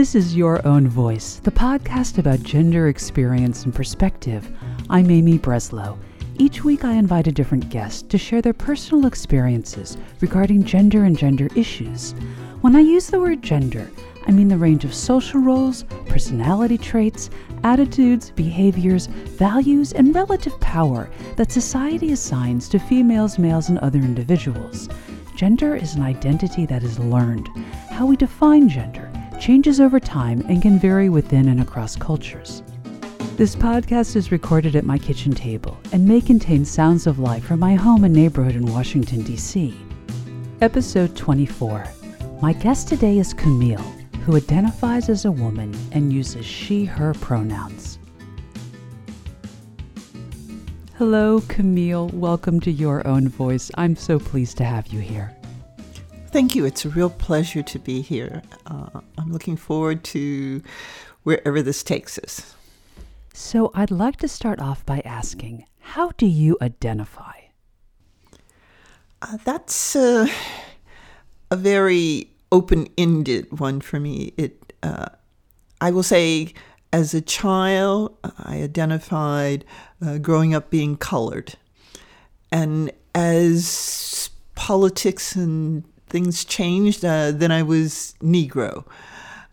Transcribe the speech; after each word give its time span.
This 0.00 0.14
is 0.14 0.34
Your 0.34 0.66
Own 0.66 0.88
Voice, 0.88 1.40
the 1.44 1.50
podcast 1.50 2.16
about 2.16 2.42
gender 2.42 2.88
experience 2.88 3.66
and 3.66 3.74
perspective. 3.74 4.50
I'm 4.88 5.10
Amy 5.10 5.38
Breslow. 5.38 5.98
Each 6.38 6.64
week, 6.64 6.86
I 6.86 6.94
invite 6.94 7.26
a 7.26 7.32
different 7.32 7.68
guest 7.68 8.08
to 8.08 8.16
share 8.16 8.40
their 8.40 8.54
personal 8.54 9.04
experiences 9.04 9.98
regarding 10.22 10.64
gender 10.64 11.04
and 11.04 11.18
gender 11.18 11.50
issues. 11.54 12.12
When 12.62 12.76
I 12.76 12.80
use 12.80 13.08
the 13.08 13.20
word 13.20 13.42
gender, 13.42 13.90
I 14.26 14.30
mean 14.30 14.48
the 14.48 14.56
range 14.56 14.86
of 14.86 14.94
social 14.94 15.38
roles, 15.38 15.82
personality 16.06 16.78
traits, 16.78 17.28
attitudes, 17.62 18.30
behaviors, 18.30 19.04
values, 19.04 19.92
and 19.92 20.14
relative 20.14 20.58
power 20.60 21.10
that 21.36 21.52
society 21.52 22.12
assigns 22.12 22.70
to 22.70 22.78
females, 22.78 23.38
males, 23.38 23.68
and 23.68 23.78
other 23.80 23.98
individuals. 23.98 24.88
Gender 25.36 25.76
is 25.76 25.94
an 25.94 26.02
identity 26.02 26.64
that 26.64 26.82
is 26.82 26.98
learned. 26.98 27.50
How 27.90 28.06
we 28.06 28.16
define 28.16 28.66
gender 28.70 29.09
changes 29.40 29.80
over 29.80 29.98
time 29.98 30.44
and 30.48 30.60
can 30.60 30.78
vary 30.78 31.08
within 31.08 31.48
and 31.48 31.62
across 31.62 31.96
cultures. 31.96 32.62
This 33.36 33.56
podcast 33.56 34.14
is 34.14 34.30
recorded 34.30 34.76
at 34.76 34.84
my 34.84 34.98
kitchen 34.98 35.32
table 35.32 35.78
and 35.92 36.06
may 36.06 36.20
contain 36.20 36.62
sounds 36.62 37.06
of 37.06 37.18
life 37.18 37.44
from 37.44 37.58
my 37.58 37.74
home 37.74 38.04
and 38.04 38.14
neighborhood 38.14 38.54
in 38.54 38.66
Washington, 38.66 39.22
D.C. 39.22 39.74
Episode 40.60 41.16
24. 41.16 41.86
My 42.42 42.52
guest 42.52 42.86
today 42.86 43.16
is 43.18 43.32
Camille, 43.32 43.80
who 44.26 44.36
identifies 44.36 45.08
as 45.08 45.24
a 45.24 45.32
woman 45.32 45.74
and 45.92 46.12
uses 46.12 46.44
she, 46.44 46.84
her 46.84 47.14
pronouns. 47.14 47.98
Hello, 50.98 51.40
Camille. 51.48 52.08
Welcome 52.08 52.60
to 52.60 52.70
Your 52.70 53.06
Own 53.06 53.26
Voice. 53.26 53.70
I'm 53.76 53.96
so 53.96 54.18
pleased 54.18 54.58
to 54.58 54.64
have 54.64 54.88
you 54.88 55.00
here. 55.00 55.34
Thank 56.32 56.54
you. 56.54 56.64
It's 56.64 56.84
a 56.84 56.88
real 56.88 57.10
pleasure 57.10 57.62
to 57.62 57.78
be 57.80 58.02
here. 58.02 58.42
Uh, 58.64 59.00
I'm 59.18 59.32
looking 59.32 59.56
forward 59.56 60.04
to 60.04 60.62
wherever 61.24 61.60
this 61.60 61.82
takes 61.82 62.18
us. 62.18 62.54
So, 63.34 63.72
I'd 63.74 63.90
like 63.90 64.16
to 64.18 64.28
start 64.28 64.60
off 64.60 64.86
by 64.86 65.00
asking 65.04 65.64
how 65.80 66.12
do 66.16 66.26
you 66.26 66.56
identify? 66.62 67.32
Uh, 69.20 69.38
that's 69.44 69.96
uh, 69.96 70.28
a 71.50 71.56
very 71.56 72.30
open 72.52 72.86
ended 72.96 73.58
one 73.58 73.80
for 73.80 73.98
me. 73.98 74.32
It, 74.36 74.72
uh, 74.84 75.06
I 75.80 75.90
will 75.90 76.04
say, 76.04 76.54
as 76.92 77.12
a 77.12 77.20
child, 77.20 78.16
I 78.22 78.62
identified 78.62 79.64
uh, 80.04 80.18
growing 80.18 80.54
up 80.54 80.70
being 80.70 80.96
colored. 80.96 81.54
And 82.52 82.92
as 83.16 84.30
politics 84.54 85.34
and 85.34 85.82
things 86.10 86.44
changed. 86.44 87.04
Uh, 87.04 87.30
then 87.32 87.50
I 87.50 87.62
was 87.62 88.14
Negro. 88.20 88.84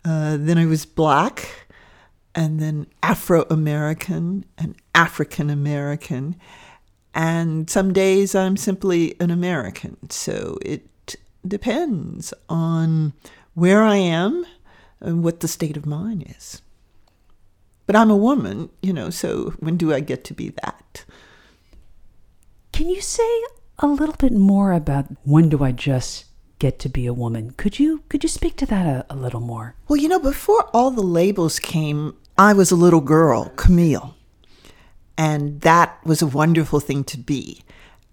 Uh, 0.04 0.38
then 0.40 0.58
I 0.58 0.66
was 0.66 0.86
black, 0.86 1.68
and 2.34 2.60
then 2.60 2.88
Afro 3.04 3.46
American 3.50 4.46
and 4.58 4.76
African 4.94 5.50
American. 5.50 6.36
And 7.14 7.70
some 7.70 7.94
days 7.94 8.36
I'm 8.36 8.58
simply 8.58 9.16
an 9.20 9.32
American. 9.32 9.98
So 10.10 10.58
it 10.62 11.16
depends 11.48 12.34
on 12.48 13.14
where 13.54 13.84
I 13.84 13.96
am 13.96 14.46
and 15.00 15.24
what 15.24 15.40
the 15.40 15.48
state 15.48 15.78
of 15.78 15.86
mind 15.86 16.32
is. 16.38 16.62
But 17.88 17.96
I'm 17.96 18.12
a 18.12 18.18
woman, 18.18 18.70
you 18.82 18.94
know, 18.94 19.10
so 19.10 19.56
when 19.60 19.78
do 19.78 19.94
I 19.94 20.00
get 20.00 20.24
to 20.26 20.34
be 20.34 20.50
that? 20.62 21.06
Can 22.72 22.90
you 22.90 23.02
say 23.02 23.28
a 23.80 23.88
little 23.88 24.16
bit 24.16 24.34
more 24.34 24.74
about 24.74 25.06
when 25.24 25.50
do 25.50 25.64
I 25.64 25.72
just 25.72 26.27
get 26.60 26.80
to 26.80 26.90
be 26.90 27.06
a 27.06 27.14
woman. 27.14 27.52
Could 27.58 27.80
you 27.80 28.04
could 28.10 28.24
you 28.24 28.30
speak 28.30 28.56
to 28.58 28.66
that 28.68 28.86
a, 28.86 29.06
a 29.10 29.16
little 29.16 29.40
more? 29.40 29.76
Well, 29.88 29.98
you 29.98 30.08
know, 30.08 30.20
before 30.20 30.64
all 30.74 30.92
the 30.92 31.02
labels 31.02 31.60
came, 31.60 32.16
I 32.38 32.54
was 32.54 32.72
a 32.72 32.76
little 32.76 33.02
girl, 33.02 33.52
Camille. 33.56 34.16
And 35.18 35.62
that 35.62 35.98
was 36.06 36.22
a 36.22 36.28
wonderful 36.28 36.80
thing 36.80 37.04
to 37.06 37.18
be. 37.18 37.64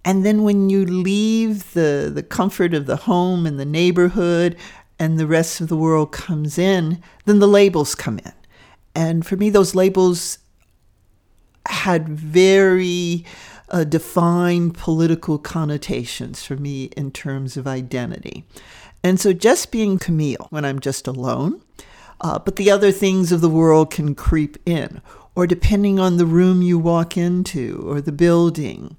And 0.05 0.25
then 0.25 0.43
when 0.43 0.71
you 0.71 0.85
leave 0.85 1.73
the, 1.75 2.11
the 2.15 2.23
comfort 2.23 2.75
of 2.75 2.87
the 2.87 2.97
home 2.97 3.47
and 3.47 3.59
the 3.59 3.65
neighborhood 3.65 4.57
and 4.99 5.19
the 5.19 5.27
rest 5.27 5.61
of 5.61 5.69
the 5.69 5.77
world 5.77 6.13
comes 6.13 6.59
in, 6.59 7.03
then 7.25 7.39
the 7.39 7.49
labels 7.49 7.95
come 7.95 8.19
in. 8.19 8.33
And 8.95 9.27
for 9.27 9.37
me, 9.37 9.51
those 9.51 9.75
labels 9.75 10.39
had 11.67 12.09
very 12.09 13.25
uh, 13.75 13.83
defined 13.83 14.73
political 14.75 15.37
connotations 15.37 16.45
for 16.45 16.57
me 16.57 16.85
in 16.97 17.11
terms 17.11 17.57
of 17.57 17.67
identity. 17.67 18.45
And 19.03 19.19
so 19.19 19.33
just 19.33 19.73
being 19.73 19.99
Camille 19.99 20.47
when 20.51 20.65
I'm 20.65 20.79
just 20.79 21.09
alone, 21.09 21.61
uh, 22.21 22.39
but 22.39 22.55
the 22.55 22.71
other 22.71 22.93
things 22.93 23.33
of 23.33 23.41
the 23.41 23.51
world 23.51 23.91
can 23.91 24.15
creep 24.15 24.57
in, 24.65 25.03
or 25.35 25.49
depending 25.49 25.99
on 25.99 26.17
the 26.17 26.25
room 26.25 26.63
you 26.63 26.79
walk 26.79 27.17
into 27.17 27.85
or 27.85 28.01
the 28.01 28.13
building. 28.13 28.97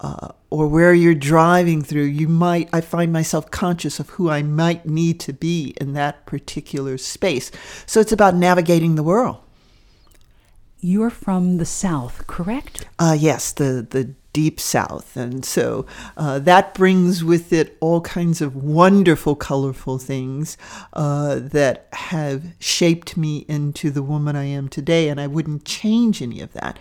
Uh, 0.00 0.28
or 0.50 0.68
where 0.68 0.94
you're 0.94 1.12
driving 1.12 1.82
through, 1.82 2.04
you 2.04 2.28
might, 2.28 2.68
I 2.72 2.80
find 2.80 3.12
myself 3.12 3.50
conscious 3.50 3.98
of 3.98 4.10
who 4.10 4.30
I 4.30 4.44
might 4.44 4.86
need 4.86 5.18
to 5.20 5.32
be 5.32 5.74
in 5.80 5.92
that 5.94 6.24
particular 6.24 6.98
space. 6.98 7.50
So 7.84 7.98
it's 7.98 8.12
about 8.12 8.36
navigating 8.36 8.94
the 8.94 9.02
world. 9.02 9.38
You're 10.80 11.10
from 11.10 11.56
the 11.56 11.64
South, 11.64 12.26
correct? 12.26 12.86
Uh, 12.98 13.16
yes, 13.18 13.52
the, 13.52 13.86
the 13.88 14.14
deep 14.32 14.60
South. 14.60 15.16
And 15.16 15.44
so 15.44 15.86
uh, 16.16 16.38
that 16.38 16.74
brings 16.74 17.24
with 17.24 17.52
it 17.52 17.76
all 17.80 18.00
kinds 18.00 18.40
of 18.40 18.54
wonderful, 18.54 19.34
colorful 19.34 19.98
things 19.98 20.56
uh, 20.92 21.40
that 21.40 21.88
have 21.92 22.44
shaped 22.60 23.16
me 23.16 23.44
into 23.48 23.90
the 23.90 24.02
woman 24.02 24.36
I 24.36 24.44
am 24.44 24.68
today. 24.68 25.08
And 25.08 25.20
I 25.20 25.26
wouldn't 25.26 25.64
change 25.64 26.22
any 26.22 26.40
of 26.40 26.52
that. 26.52 26.78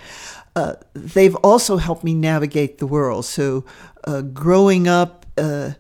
Uh, 0.56 0.76
they've 0.94 1.36
also 1.38 1.78
helped 1.78 2.04
me 2.04 2.14
navigate 2.14 2.78
the 2.78 2.88
world. 2.88 3.26
So 3.26 3.66
uh, 4.04 4.22
growing 4.22 4.88
up, 4.88 5.26
uh, 5.38 5.72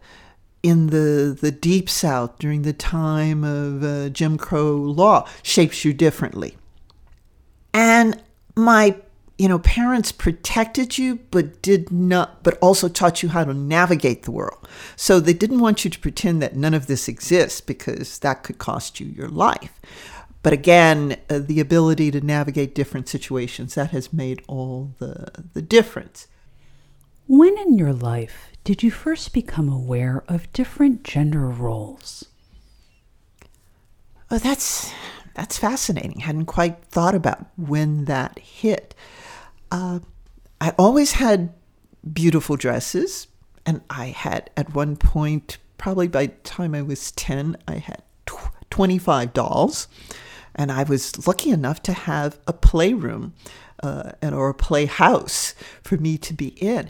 in 0.63 0.87
the, 0.87 1.37
the 1.39 1.51
deep 1.51 1.87
south 1.87 2.39
during 2.39 2.63
the 2.63 2.73
time 2.73 3.43
of 3.43 3.83
uh, 3.83 4.09
Jim 4.09 4.37
Crow 4.37 4.75
law 4.75 5.27
shapes 5.41 5.85
you 5.85 5.93
differently. 5.93 6.57
And 7.77 8.19
my 8.55 8.95
you 9.37 9.47
know 9.47 9.59
parents 9.59 10.11
protected 10.11 10.97
you 10.97 11.19
but 11.29 11.61
did 11.61 11.91
not 11.91 12.41
but 12.41 12.57
also 12.57 12.89
taught 12.89 13.21
you 13.21 13.29
how 13.29 13.43
to 13.43 13.53
navigate 13.53 14.23
the 14.23 14.31
world. 14.31 14.67
So 14.95 15.19
they 15.19 15.33
didn't 15.33 15.59
want 15.59 15.85
you 15.85 15.91
to 15.91 15.99
pretend 15.99 16.41
that 16.41 16.55
none 16.55 16.73
of 16.73 16.87
this 16.87 17.07
exists 17.07 17.61
because 17.61 18.17
that 18.19 18.41
could 18.41 18.57
cost 18.57 18.99
you 18.99 19.05
your 19.05 19.27
life. 19.27 19.79
But 20.41 20.53
again 20.53 21.17
uh, 21.29 21.37
the 21.37 21.59
ability 21.59 22.09
to 22.09 22.21
navigate 22.21 22.73
different 22.73 23.07
situations 23.07 23.75
that 23.75 23.91
has 23.91 24.11
made 24.11 24.41
all 24.47 24.93
the 24.97 25.31
the 25.53 25.61
difference. 25.61 26.25
When 27.27 27.55
in 27.59 27.77
your 27.77 27.93
life 27.93 28.49
did 28.63 28.81
you 28.81 28.89
first 28.89 29.33
become 29.33 29.69
aware 29.69 30.23
of 30.27 30.51
different 30.51 31.03
gender 31.03 31.47
roles? 31.47 32.25
Oh 34.31 34.39
that's 34.39 34.91
that's 35.37 35.59
fascinating. 35.59 36.21
Hadn't 36.21 36.47
quite 36.47 36.83
thought 36.85 37.13
about 37.13 37.45
when 37.57 38.05
that 38.05 38.39
hit. 38.39 38.95
Uh, 39.69 39.99
I 40.59 40.73
always 40.79 41.11
had 41.13 41.53
beautiful 42.11 42.55
dresses, 42.55 43.27
and 43.63 43.81
I 43.87 44.07
had 44.07 44.49
at 44.57 44.73
one 44.73 44.95
point, 44.95 45.59
probably 45.77 46.07
by 46.07 46.25
the 46.25 46.33
time 46.37 46.73
I 46.73 46.81
was 46.81 47.11
10, 47.11 47.55
I 47.67 47.75
had 47.75 48.01
tw- 48.25 48.49
25 48.71 49.33
dolls. 49.33 49.87
And 50.55 50.71
I 50.71 50.81
was 50.81 51.27
lucky 51.27 51.51
enough 51.51 51.83
to 51.83 51.93
have 51.93 52.39
a 52.47 52.53
playroom 52.53 53.35
uh, 53.83 54.13
and, 54.23 54.33
or 54.33 54.49
a 54.49 54.55
playhouse 54.55 55.53
for 55.83 55.97
me 55.97 56.17
to 56.17 56.33
be 56.33 56.47
in. 56.47 56.89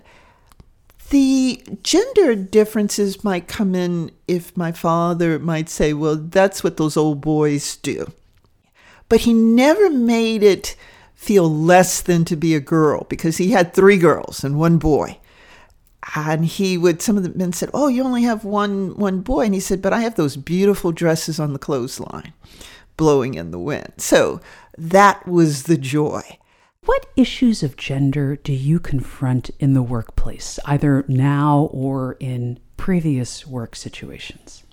The 1.09 1.61
gender 1.83 2.33
differences 2.33 3.25
might 3.25 3.49
come 3.49 3.75
in 3.75 4.11
if 4.25 4.55
my 4.55 4.71
father 4.71 5.37
might 5.37 5.67
say, 5.67 5.91
Well, 5.91 6.15
that's 6.15 6.63
what 6.63 6.77
those 6.77 6.95
old 6.95 7.19
boys 7.19 7.75
do 7.75 8.13
but 9.09 9.21
he 9.21 9.33
never 9.33 9.89
made 9.89 10.43
it 10.43 10.75
feel 11.15 11.49
less 11.49 12.01
than 12.01 12.25
to 12.25 12.35
be 12.35 12.55
a 12.55 12.59
girl 12.59 13.05
because 13.09 13.37
he 13.37 13.51
had 13.51 13.73
three 13.73 13.97
girls 13.97 14.43
and 14.43 14.59
one 14.59 14.77
boy. 14.77 15.17
And 16.15 16.45
he 16.45 16.77
would, 16.77 17.01
some 17.01 17.17
of 17.17 17.23
the 17.23 17.37
men 17.37 17.51
said, 17.51 17.69
Oh, 17.73 17.87
you 17.87 18.03
only 18.03 18.23
have 18.23 18.45
one, 18.45 18.95
one 18.95 19.21
boy. 19.21 19.45
And 19.45 19.53
he 19.53 19.59
said, 19.59 19.81
But 19.81 19.93
I 19.93 20.01
have 20.01 20.15
those 20.15 20.37
beautiful 20.37 20.91
dresses 20.91 21.39
on 21.39 21.53
the 21.53 21.59
clothesline 21.59 22.33
blowing 22.95 23.33
in 23.33 23.51
the 23.51 23.59
wind. 23.59 23.93
So 23.97 24.39
that 24.77 25.27
was 25.27 25.63
the 25.63 25.77
joy. 25.77 26.21
What 26.85 27.07
issues 27.17 27.63
of 27.63 27.75
gender 27.75 28.37
do 28.37 28.53
you 28.53 28.79
confront 28.79 29.49
in 29.59 29.73
the 29.73 29.83
workplace, 29.83 30.59
either 30.65 31.03
now 31.07 31.69
or 31.73 32.15
in 32.19 32.59
previous 32.77 33.45
work 33.45 33.75
situations? 33.75 34.63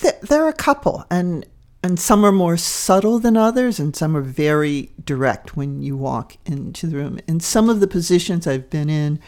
There 0.00 0.44
are 0.44 0.48
a 0.48 0.54
couple, 0.54 1.04
and 1.10 1.44
and 1.84 2.00
some 2.00 2.24
are 2.24 2.32
more 2.32 2.56
subtle 2.56 3.18
than 3.18 3.36
others, 3.36 3.78
and 3.78 3.94
some 3.94 4.16
are 4.16 4.22
very 4.22 4.88
direct 5.04 5.54
when 5.54 5.82
you 5.82 5.98
walk 5.98 6.38
into 6.46 6.86
the 6.86 6.96
room. 6.96 7.18
In 7.28 7.40
some 7.40 7.68
of 7.68 7.80
the 7.80 7.86
positions 7.86 8.46
I've 8.46 8.70
been 8.70 8.88
in, 8.88 9.20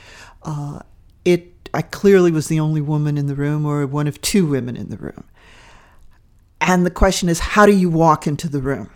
uh, 0.43 0.81
it 1.23 1.69
I 1.75 1.83
clearly 1.83 2.31
was 2.31 2.49
the 2.49 2.59
only 2.59 2.81
woman 2.81 3.19
in 3.19 3.27
the 3.27 3.35
room, 3.35 3.67
or 3.67 3.87
one 3.87 4.07
of 4.07 4.23
two 4.23 4.47
women 4.47 4.75
in 4.75 4.89
the 4.89 4.97
room. 4.97 5.25
And 6.59 6.87
the 6.87 6.91
question 6.91 7.29
is, 7.29 7.41
how 7.41 7.67
do 7.67 7.77
you 7.77 7.91
walk 7.91 8.27
into 8.27 8.49
the 8.49 8.63
room? 8.63 8.89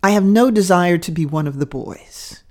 I 0.00 0.10
have 0.10 0.22
no 0.22 0.52
desire 0.52 0.98
to 0.98 1.10
be 1.10 1.26
one 1.26 1.48
of 1.48 1.58
the 1.58 1.66
boys, 1.66 2.44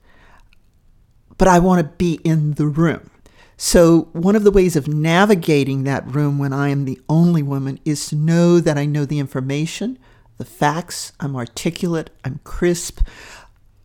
but 1.38 1.48
I 1.48 1.60
want 1.60 1.80
to 1.80 1.96
be 1.96 2.20
in 2.26 2.56
the 2.56 2.68
room. 2.68 3.12
So, 3.56 4.10
one 4.12 4.36
of 4.36 4.44
the 4.44 4.52
ways 4.52 4.76
of 4.76 4.90
navigating 4.90 5.86
that 5.86 6.06
room 6.06 6.38
when 6.38 6.52
I 6.52 6.68
am 6.68 6.84
the 6.84 7.00
only 7.08 7.44
woman 7.44 7.80
is 7.86 8.08
to 8.08 8.18
know 8.18 8.60
that 8.60 8.78
I 8.78 8.86
know 8.86 9.06
the 9.06 9.20
information, 9.20 9.98
the 10.38 10.46
facts, 10.46 11.14
I'm 11.20 11.36
articulate, 11.36 12.10
I'm 12.24 12.40
crisp, 12.44 13.02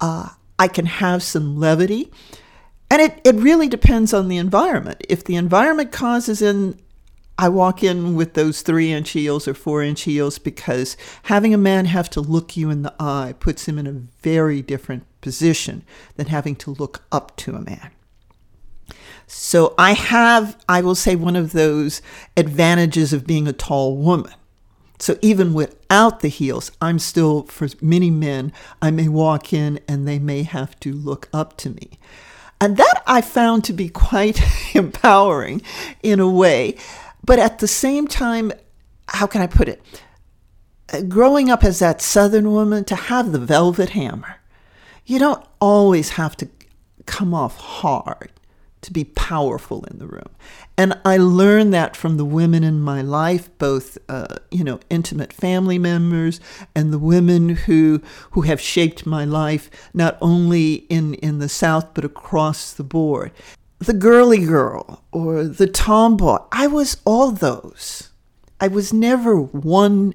uh, 0.00 0.30
I 0.58 0.68
can 0.68 0.86
have 0.86 1.22
some 1.22 1.58
levity. 1.58 2.10
And 2.90 3.02
it, 3.02 3.20
it 3.24 3.34
really 3.34 3.68
depends 3.68 4.14
on 4.14 4.28
the 4.28 4.38
environment. 4.38 5.02
If 5.08 5.24
the 5.24 5.36
environment 5.36 5.92
causes 5.92 6.40
in, 6.40 6.78
I 7.36 7.48
walk 7.48 7.84
in 7.84 8.16
with 8.16 8.34
those 8.34 8.62
three 8.62 8.90
inch 8.90 9.10
heels 9.10 9.46
or 9.46 9.54
four 9.54 9.82
inch 9.82 10.02
heels 10.02 10.38
because 10.38 10.96
having 11.24 11.54
a 11.54 11.58
man 11.58 11.84
have 11.84 12.10
to 12.10 12.20
look 12.20 12.56
you 12.56 12.70
in 12.70 12.82
the 12.82 12.94
eye 12.98 13.34
puts 13.38 13.68
him 13.68 13.78
in 13.78 13.86
a 13.86 13.92
very 14.22 14.62
different 14.62 15.04
position 15.20 15.84
than 16.16 16.26
having 16.26 16.56
to 16.56 16.72
look 16.72 17.04
up 17.12 17.36
to 17.36 17.54
a 17.54 17.60
man. 17.60 17.90
So 19.28 19.74
I 19.76 19.92
have, 19.92 20.56
I 20.68 20.80
will 20.80 20.94
say, 20.94 21.14
one 21.14 21.36
of 21.36 21.52
those 21.52 22.00
advantages 22.36 23.12
of 23.12 23.26
being 23.26 23.46
a 23.46 23.52
tall 23.52 23.96
woman. 23.96 24.32
So 24.98 25.16
even 25.22 25.54
without 25.54 26.20
the 26.20 26.28
heels, 26.28 26.72
I'm 26.82 26.98
still, 26.98 27.44
for 27.44 27.68
many 27.80 28.10
men, 28.10 28.52
I 28.82 28.90
may 28.90 29.08
walk 29.08 29.52
in 29.52 29.80
and 29.86 30.06
they 30.06 30.18
may 30.18 30.42
have 30.42 30.78
to 30.80 30.92
look 30.92 31.28
up 31.32 31.56
to 31.58 31.70
me. 31.70 31.98
And 32.60 32.76
that 32.76 33.02
I 33.06 33.20
found 33.20 33.64
to 33.64 33.72
be 33.72 33.88
quite 33.88 34.40
empowering 34.74 35.62
in 36.02 36.18
a 36.18 36.28
way. 36.28 36.76
But 37.24 37.38
at 37.38 37.60
the 37.60 37.68
same 37.68 38.08
time, 38.08 38.52
how 39.08 39.26
can 39.26 39.40
I 39.40 39.46
put 39.46 39.68
it? 39.68 39.82
Growing 41.08 41.50
up 41.50 41.62
as 41.62 41.78
that 41.78 42.00
Southern 42.00 42.50
woman, 42.50 42.84
to 42.84 42.96
have 42.96 43.30
the 43.30 43.38
velvet 43.38 43.90
hammer, 43.90 44.40
you 45.06 45.18
don't 45.18 45.44
always 45.60 46.10
have 46.10 46.36
to 46.38 46.48
come 47.06 47.32
off 47.32 47.56
hard 47.58 48.30
to 48.82 48.92
be 48.92 49.04
powerful 49.04 49.84
in 49.84 49.98
the 49.98 50.06
room. 50.06 50.28
And 50.76 50.98
I 51.04 51.16
learned 51.16 51.74
that 51.74 51.96
from 51.96 52.16
the 52.16 52.24
women 52.24 52.62
in 52.62 52.80
my 52.80 53.02
life, 53.02 53.50
both 53.58 53.98
uh, 54.08 54.36
you 54.50 54.64
know 54.64 54.80
intimate 54.90 55.32
family 55.32 55.78
members 55.78 56.40
and 56.74 56.92
the 56.92 56.98
women 56.98 57.50
who 57.50 58.00
who 58.32 58.42
have 58.42 58.60
shaped 58.60 59.06
my 59.06 59.24
life, 59.24 59.70
not 59.92 60.16
only 60.20 60.86
in 60.88 61.14
in 61.14 61.38
the 61.38 61.48
South 61.48 61.94
but 61.94 62.04
across 62.04 62.72
the 62.72 62.84
board. 62.84 63.32
The 63.80 63.92
girly 63.92 64.44
girl 64.44 65.04
or 65.12 65.44
the 65.44 65.68
tomboy, 65.68 66.38
I 66.50 66.66
was 66.66 66.96
all 67.04 67.30
those. 67.30 68.10
I 68.60 68.66
was 68.66 68.92
never 68.92 69.36
one. 69.40 70.14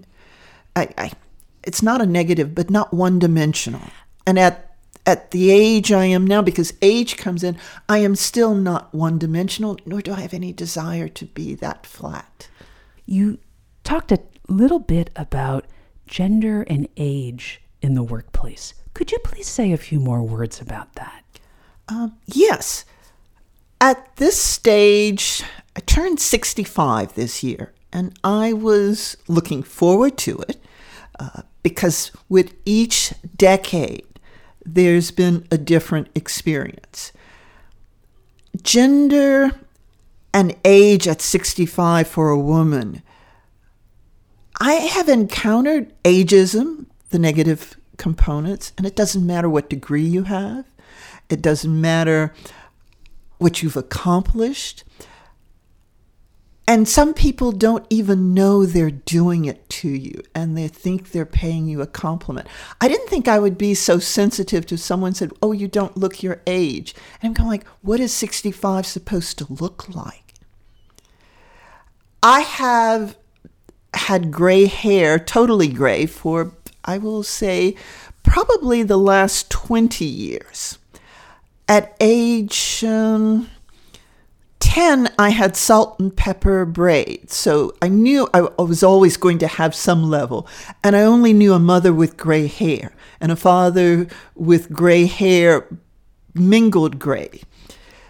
I, 0.75 0.89
I 0.97 1.11
it's 1.63 1.81
not 1.81 2.01
a 2.01 2.05
negative, 2.05 2.53
but 2.53 2.69
not 2.69 2.93
one 2.93 3.19
dimensional. 3.19 3.89
And 4.25 4.37
at 4.37 4.72
at 5.05 5.31
the 5.31 5.51
age 5.51 5.91
I 5.91 6.05
am 6.05 6.25
now, 6.25 6.41
because 6.41 6.73
age 6.81 7.17
comes 7.17 7.43
in, 7.43 7.57
I 7.89 7.97
am 7.99 8.15
still 8.15 8.55
not 8.55 8.93
one 8.93 9.17
dimensional, 9.17 9.77
nor 9.85 10.01
do 10.01 10.13
I 10.13 10.21
have 10.21 10.33
any 10.33 10.53
desire 10.53 11.09
to 11.09 11.25
be 11.25 11.55
that 11.55 11.85
flat. 11.85 12.47
You 13.05 13.39
talked 13.83 14.11
a 14.11 14.21
little 14.47 14.79
bit 14.79 15.09
about 15.15 15.65
gender 16.07 16.61
and 16.63 16.87
age 16.95 17.61
in 17.81 17.95
the 17.95 18.03
workplace. 18.03 18.73
Could 18.93 19.11
you 19.11 19.19
please 19.19 19.47
say 19.47 19.71
a 19.71 19.77
few 19.77 19.99
more 19.99 20.23
words 20.23 20.61
about 20.61 20.93
that? 20.93 21.23
Um, 21.89 22.17
yes. 22.25 22.85
At 23.81 24.15
this 24.15 24.39
stage, 24.39 25.43
I 25.75 25.81
turned 25.81 26.19
65 26.19 27.15
this 27.15 27.43
year, 27.43 27.73
and 27.91 28.17
I 28.23 28.53
was 28.53 29.17
looking 29.27 29.63
forward 29.63 30.17
to 30.19 30.39
it 30.47 30.63
uh, 31.19 31.41
because 31.61 32.11
with 32.29 32.53
each 32.65 33.13
decade, 33.35 34.05
there's 34.65 35.11
been 35.11 35.47
a 35.51 35.57
different 35.57 36.09
experience. 36.15 37.11
Gender 38.61 39.51
and 40.33 40.55
age 40.65 41.07
at 41.07 41.21
65 41.21 42.07
for 42.07 42.29
a 42.29 42.39
woman. 42.39 43.01
I 44.59 44.73
have 44.73 45.09
encountered 45.09 45.93
ageism, 46.03 46.85
the 47.09 47.19
negative 47.19 47.75
components, 47.97 48.73
and 48.77 48.85
it 48.87 48.95
doesn't 48.95 49.25
matter 49.25 49.49
what 49.49 49.69
degree 49.69 50.03
you 50.03 50.23
have, 50.23 50.65
it 51.29 51.41
doesn't 51.41 51.79
matter 51.79 52.33
what 53.37 53.61
you've 53.61 53.77
accomplished. 53.77 54.83
And 56.65 56.87
some 56.87 57.13
people 57.13 57.51
don't 57.51 57.85
even 57.89 58.33
know 58.33 58.65
they're 58.65 58.89
doing 58.89 59.45
it 59.45 59.67
to 59.69 59.89
you 59.89 60.21
and 60.33 60.57
they 60.57 60.69
think 60.69 61.11
they're 61.11 61.25
paying 61.25 61.67
you 61.67 61.81
a 61.81 61.87
compliment. 61.87 62.47
I 62.79 62.87
didn't 62.87 63.09
think 63.09 63.27
I 63.27 63.39
would 63.39 63.57
be 63.57 63.73
so 63.73 63.99
sensitive 63.99 64.65
to 64.67 64.77
someone 64.77 65.13
said, 65.13 65.33
"Oh, 65.41 65.51
you 65.51 65.67
don't 65.67 65.97
look 65.97 66.23
your 66.23 66.41
age." 66.47 66.95
And 67.21 67.29
I'm 67.29 67.33
kind 67.33 67.47
of 67.47 67.51
like, 67.51 67.67
"What 67.81 67.99
is 67.99 68.13
65 68.13 68.85
supposed 68.85 69.37
to 69.39 69.47
look 69.49 69.93
like?" 69.93 70.35
I 72.21 72.41
have 72.41 73.17
had 73.93 74.31
gray 74.31 74.65
hair, 74.65 75.19
totally 75.19 75.67
gray 75.67 76.05
for 76.05 76.53
I 76.85 76.97
will 76.97 77.23
say 77.23 77.75
probably 78.23 78.83
the 78.83 78.97
last 78.97 79.49
20 79.49 80.05
years. 80.05 80.77
At 81.67 81.95
age 81.99 82.83
um, 82.85 83.49
10, 84.73 85.13
I 85.19 85.29
had 85.29 85.55
salt 85.55 85.99
and 85.99 86.17
pepper 86.17 86.65
braid. 86.65 87.29
So 87.29 87.75
I 87.79 87.89
knew 87.89 88.27
I 88.33 88.41
was 88.57 88.81
always 88.81 89.17
going 89.17 89.37
to 89.37 89.47
have 89.47 89.75
some 89.75 90.09
level. 90.09 90.47
And 90.83 90.95
I 90.95 91.03
only 91.03 91.31
knew 91.31 91.53
a 91.53 91.59
mother 91.59 91.93
with 91.93 92.17
gray 92.17 92.47
hair 92.47 92.91
and 93.21 93.31
a 93.31 93.35
father 93.35 94.07
with 94.33 94.71
gray 94.71 95.05
hair, 95.05 95.67
mingled 96.33 96.97
gray. 96.97 97.41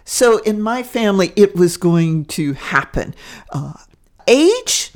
So 0.06 0.38
in 0.38 0.62
my 0.62 0.82
family, 0.82 1.34
it 1.36 1.54
was 1.54 1.76
going 1.76 2.24
to 2.36 2.54
happen. 2.54 3.14
Uh, 3.50 3.74
age 4.26 4.90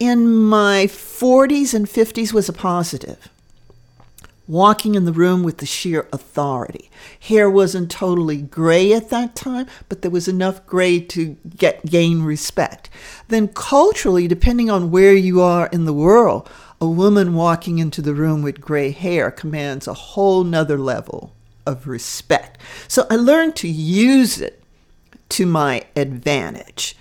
in 0.00 0.26
my 0.26 0.86
40s 0.88 1.72
and 1.72 1.86
50s 1.86 2.32
was 2.32 2.48
a 2.48 2.52
positive 2.52 3.30
walking 4.48 4.94
in 4.94 5.04
the 5.04 5.12
room 5.12 5.42
with 5.42 5.58
the 5.58 5.66
sheer 5.66 6.08
authority. 6.12 6.90
Hair 7.20 7.50
wasn't 7.50 7.90
totally 7.90 8.40
gray 8.40 8.92
at 8.92 9.10
that 9.10 9.34
time, 9.34 9.66
but 9.88 10.02
there 10.02 10.10
was 10.10 10.28
enough 10.28 10.64
gray 10.66 11.00
to 11.00 11.36
get 11.56 11.86
gain 11.86 12.22
respect. 12.22 12.88
Then 13.28 13.48
culturally, 13.48 14.28
depending 14.28 14.70
on 14.70 14.90
where 14.90 15.14
you 15.14 15.40
are 15.40 15.68
in 15.68 15.84
the 15.84 15.92
world, 15.92 16.48
a 16.80 16.86
woman 16.86 17.34
walking 17.34 17.78
into 17.78 18.02
the 18.02 18.14
room 18.14 18.42
with 18.42 18.60
gray 18.60 18.90
hair 18.90 19.30
commands 19.30 19.88
a 19.88 19.94
whole 19.94 20.44
nother 20.44 20.78
level 20.78 21.32
of 21.64 21.88
respect. 21.88 22.58
So 22.86 23.06
I 23.10 23.16
learned 23.16 23.56
to 23.56 23.68
use 23.68 24.40
it 24.40 24.62
to 25.30 25.46
my 25.46 25.84
advantage. 25.96 26.96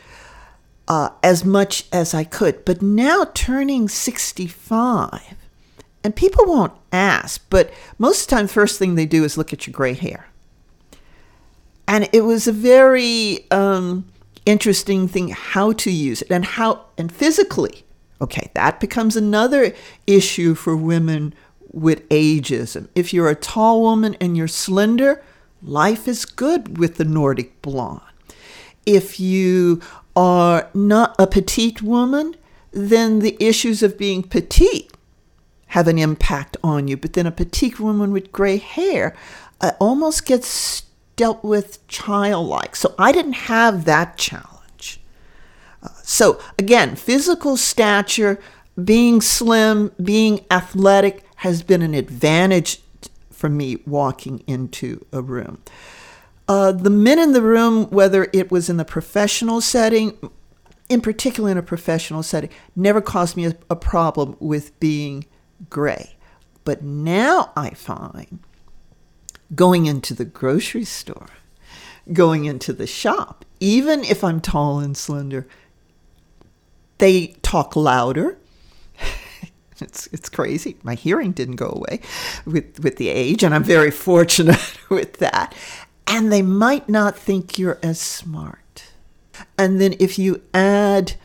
Uh, 0.87 1.09
as 1.23 1.43
much 1.43 1.85
as 1.91 2.13
I 2.13 2.23
could. 2.23 2.63
But 2.63 2.79
now 2.79 3.25
turning 3.33 3.89
65, 3.89 5.35
and 6.05 6.15
people 6.15 6.45
won't 6.45 6.71
ask, 6.91 7.43
but 7.50 7.74
most 7.97 8.21
of 8.21 8.27
the 8.27 8.35
time, 8.35 8.47
first 8.47 8.77
thing 8.77 8.93
they 8.93 9.07
do 9.07 9.24
is 9.24 9.39
look 9.39 9.51
at 9.51 9.65
your 9.65 9.71
gray 9.71 9.93
hair. 9.93 10.27
And 11.88 12.07
it 12.13 12.21
was 12.21 12.47
a 12.47 12.51
very 12.51 13.50
um, 13.50 14.05
interesting 14.45 15.07
thing 15.07 15.29
how 15.29 15.71
to 15.71 15.89
use 15.89 16.21
it 16.21 16.29
and 16.29 16.45
how, 16.45 16.85
and 16.95 17.12
physically. 17.12 17.85
Okay, 18.21 18.51
that 18.53 18.79
becomes 18.79 19.15
another 19.15 19.74
issue 20.05 20.53
for 20.53 20.77
women 20.77 21.33
with 21.71 22.07
ageism. 22.09 22.88
If 22.93 23.12
you're 23.12 23.29
a 23.29 23.35
tall 23.35 23.81
woman 23.81 24.15
and 24.21 24.38
you're 24.38 24.47
slender, 24.47 25.24
life 25.63 26.07
is 26.07 26.24
good 26.24 26.77
with 26.77 26.97
the 26.97 27.03
Nordic 27.03 27.63
blonde. 27.63 28.01
If 28.85 29.19
you 29.19 29.81
are 30.15 30.69
not 30.75 31.15
a 31.17 31.25
petite 31.25 31.81
woman, 31.81 32.35
then 32.69 33.21
the 33.21 33.35
issues 33.43 33.81
of 33.81 33.97
being 33.97 34.21
petite 34.21 34.91
have 35.67 35.88
an 35.88 35.98
impact 35.98 36.57
on 36.63 36.88
you. 36.88 36.98
But 36.98 37.13
then 37.13 37.25
a 37.25 37.31
petite 37.31 37.79
woman 37.79 38.12
with 38.12 38.31
gray 38.31 38.57
hair 38.57 39.15
uh, 39.62 39.72
almost 39.79 40.25
gets 40.25 40.84
dealt 41.15 41.43
with 41.43 41.86
childlike. 41.88 42.75
So 42.75 42.93
I 43.00 43.12
didn't 43.12 43.34
have 43.34 43.86
that 43.86 44.17
challenge. 44.17 45.00
Uh, 45.81 45.89
so 46.03 46.39
again, 46.60 46.95
physical 46.95 47.57
stature, 47.57 48.39
being 48.81 49.22
slim, 49.22 49.91
being 50.01 50.45
athletic 50.51 51.24
has 51.38 51.63
been 51.63 51.81
an 51.81 51.93
advantage 51.93 52.81
for 53.31 53.50
me 53.50 53.77
walking 53.86 54.43
into 54.48 55.05
a 55.12 55.22
room. 55.22 55.62
Uh, 56.48 56.72
the 56.72 56.89
men 56.89 57.17
in 57.19 57.34
the 57.34 57.41
room, 57.41 57.86
whether 57.89 58.27
it 58.34 58.51
was 58.51 58.69
in 58.69 58.77
the 58.77 58.86
professional 58.86 59.62
setting, 59.62 60.17
in 60.89 61.01
particular 61.01 61.50
in 61.50 61.57
a 61.57 61.63
professional 61.63 62.22
setting, 62.22 62.50
never 62.75 63.01
caused 63.01 63.36
me 63.36 63.45
a, 63.45 63.55
a 63.69 63.75
problem 63.75 64.38
with 64.39 64.79
being 64.79 65.25
gray. 65.69 66.15
But 66.63 66.83
now 66.83 67.51
I 67.55 67.71
find 67.71 68.39
going 69.53 69.85
into 69.85 70.13
the 70.13 70.25
grocery 70.25 70.85
store, 70.85 71.27
going 72.12 72.45
into 72.45 72.74
the 72.74 72.88
shop, 72.88 73.45
even 73.59 74.03
if 74.03 74.24
I'm 74.24 74.41
tall 74.41 74.79
and 74.79 74.97
slender, 74.97 75.47
they 76.97 77.27
talk 77.41 77.75
louder. 77.75 78.38
It's 79.81 80.07
it's 80.13 80.29
crazy. 80.29 80.77
My 80.83 80.95
hearing 80.95 81.33
didn't 81.33 81.57
go 81.57 81.67
away 81.67 82.00
with 82.45 82.79
with 82.79 82.95
the 82.95 83.09
age, 83.09 83.43
and 83.43 83.53
I'm 83.53 83.62
very 83.62 83.91
fortunate 84.07 84.77
with 84.89 85.17
that. 85.17 85.53
And 86.07 86.31
they 86.31 86.41
might 86.41 86.88
not 86.88 87.17
think 87.17 87.59
you're 87.59 87.77
as 87.83 88.00
smart. 88.00 88.93
And 89.57 89.81
then 89.81 89.95
if 90.00 90.17
you 90.17 90.41
add 90.53 91.15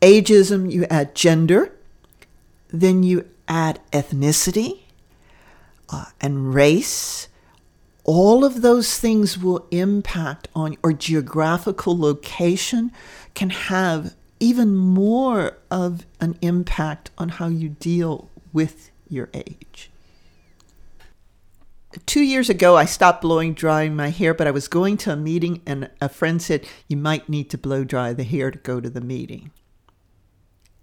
ageism, 0.00 0.72
you 0.72 0.84
add 0.84 1.14
gender, 1.14 1.72
then 2.68 3.02
you 3.02 3.28
add 3.48 3.80
ethnicity 3.92 4.80
uh, 5.88 6.06
and 6.20 6.54
race. 6.54 7.28
All 8.04 8.44
of 8.44 8.62
those 8.62 8.98
things 8.98 9.36
will 9.38 9.66
impact 9.70 10.48
on 10.54 10.76
or 10.82 10.92
geographical 10.92 11.98
location 11.98 12.92
can 13.34 13.50
have 13.50 14.14
even 14.40 14.74
more 14.74 15.58
of 15.70 16.06
an 16.20 16.38
impact 16.40 17.10
on 17.18 17.28
how 17.28 17.48
you 17.48 17.68
deal 17.68 18.30
with 18.52 18.90
your 19.08 19.28
age. 19.34 19.90
Two 22.06 22.20
years 22.20 22.50
ago, 22.50 22.76
I 22.76 22.84
stopped 22.84 23.22
blowing 23.22 23.54
drying 23.54 23.96
my 23.96 24.10
hair, 24.10 24.34
but 24.34 24.46
I 24.46 24.50
was 24.50 24.68
going 24.68 24.98
to 24.98 25.12
a 25.12 25.16
meeting, 25.16 25.62
and 25.66 25.90
a 26.00 26.08
friend 26.08 26.40
said, 26.40 26.66
You 26.86 26.96
might 26.96 27.28
need 27.28 27.50
to 27.50 27.58
blow 27.58 27.82
dry 27.82 28.12
the 28.12 28.24
hair 28.24 28.50
to 28.50 28.58
go 28.58 28.80
to 28.80 28.90
the 28.90 29.00
meeting. 29.00 29.50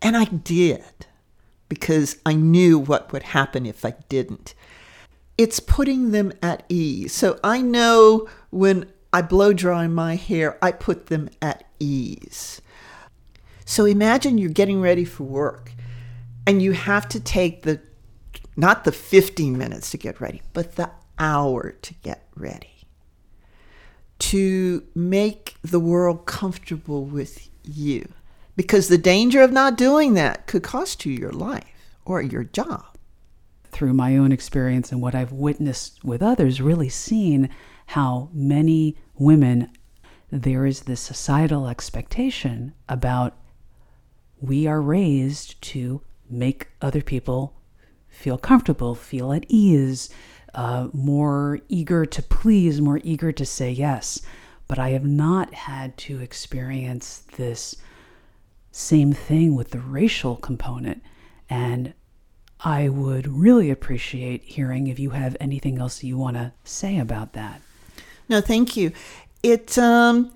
And 0.02 0.18
I 0.18 0.26
did 0.26 0.84
because 1.70 2.18
I 2.26 2.34
knew 2.34 2.78
what 2.78 3.12
would 3.12 3.24
happen 3.24 3.66
if 3.66 3.86
I 3.86 3.96
didn't. 4.10 4.54
It's 5.38 5.60
putting 5.60 6.12
them 6.12 6.32
at 6.42 6.64
ease. 6.70 7.14
So 7.14 7.40
I 7.44 7.62
know 7.62 8.28
when 8.52 8.92
I 9.12 9.22
blow 9.22 9.54
dry 9.54 9.88
my 9.88 10.16
hair, 10.16 10.58
I 10.62 10.72
put 10.72 11.08
them 11.08 11.30
at 11.42 11.64
ease. 11.80 12.62
So 13.66 13.86
imagine 13.86 14.38
you're 14.38 14.50
getting 14.50 14.82
ready 14.82 15.06
for 15.06 15.24
work 15.24 15.72
and 16.46 16.62
you 16.62 16.74
have 16.74 17.10
to 17.10 17.20
take 17.20 17.64
the 17.64 17.82
not 18.58 18.86
the 18.86 18.92
15 18.92 19.58
minutes 19.58 19.92
to 19.92 19.98
get 19.98 20.22
ready, 20.22 20.42
but 20.54 20.76
the 20.76 20.90
hour 21.20 21.72
to 21.72 21.94
get 21.96 22.28
ready. 22.36 22.88
To 24.20 24.84
make 24.96 25.56
the 25.62 25.80
world 25.80 26.26
comfortable 26.26 27.04
with 27.04 27.50
you. 27.64 28.08
Because 28.56 28.88
the 28.88 28.98
danger 28.98 29.42
of 29.42 29.52
not 29.52 29.78
doing 29.78 30.14
that 30.14 30.48
could 30.48 30.64
cost 30.64 31.06
you 31.06 31.14
your 31.14 31.32
life 31.32 31.66
or 32.06 32.22
your 32.22 32.44
job. 32.44 32.98
Through 33.66 33.94
my 33.94 34.16
own 34.16 34.32
experience 34.32 34.92
and 34.92 35.02
what 35.02 35.16
I've 35.16 35.34
witnessed 35.34 36.04
with 36.04 36.22
others, 36.22 36.62
really 36.62 36.88
seen 36.88 37.50
how 37.88 38.30
many 38.32 38.96
women, 39.16 39.70
there 40.32 40.66
is 40.66 40.82
this 40.82 41.02
societal 41.02 41.68
expectation 41.68 42.74
about 42.88 43.36
we 44.40 44.68
are 44.68 44.82
raised 44.82 45.62
to 45.62 46.02
make 46.30 46.70
other 46.82 47.02
people 47.02 47.54
feel 48.08 48.38
comfortable, 48.38 48.96
feel 48.96 49.34
at 49.34 49.46
ease, 49.50 50.10
uh, 50.54 50.88
more 50.94 51.60
eager 51.68 52.06
to 52.06 52.22
please, 52.22 52.80
more 52.80 53.02
eager 53.04 53.32
to 53.32 53.46
say 53.46 53.72
yes. 53.72 54.22
But 54.68 54.80
I 54.80 54.92
have 54.92 55.06
not 55.06 55.54
had 55.54 55.98
to 56.00 56.22
experience 56.22 57.24
this 57.36 57.76
same 58.78 59.14
thing 59.14 59.56
with 59.56 59.72
the 59.72 59.80
racial 59.80 60.36
component. 60.36 61.02
And 61.50 61.94
I 62.60 62.90
would 62.90 63.26
really 63.26 63.72
appreciate 63.72 64.44
hearing 64.44 64.88
if 64.88 65.00
you 65.00 65.12
have 65.12 65.38
anything 65.40 65.80
else 65.80 66.04
you 66.04 66.18
want 66.18 66.36
to 66.36 66.52
say 66.66 66.98
about 66.98 67.32
that. 67.34 67.62
No, 68.28 68.42
thank 68.42 68.76
you. 68.76 68.92
It 69.42 69.78
um, 69.78 70.34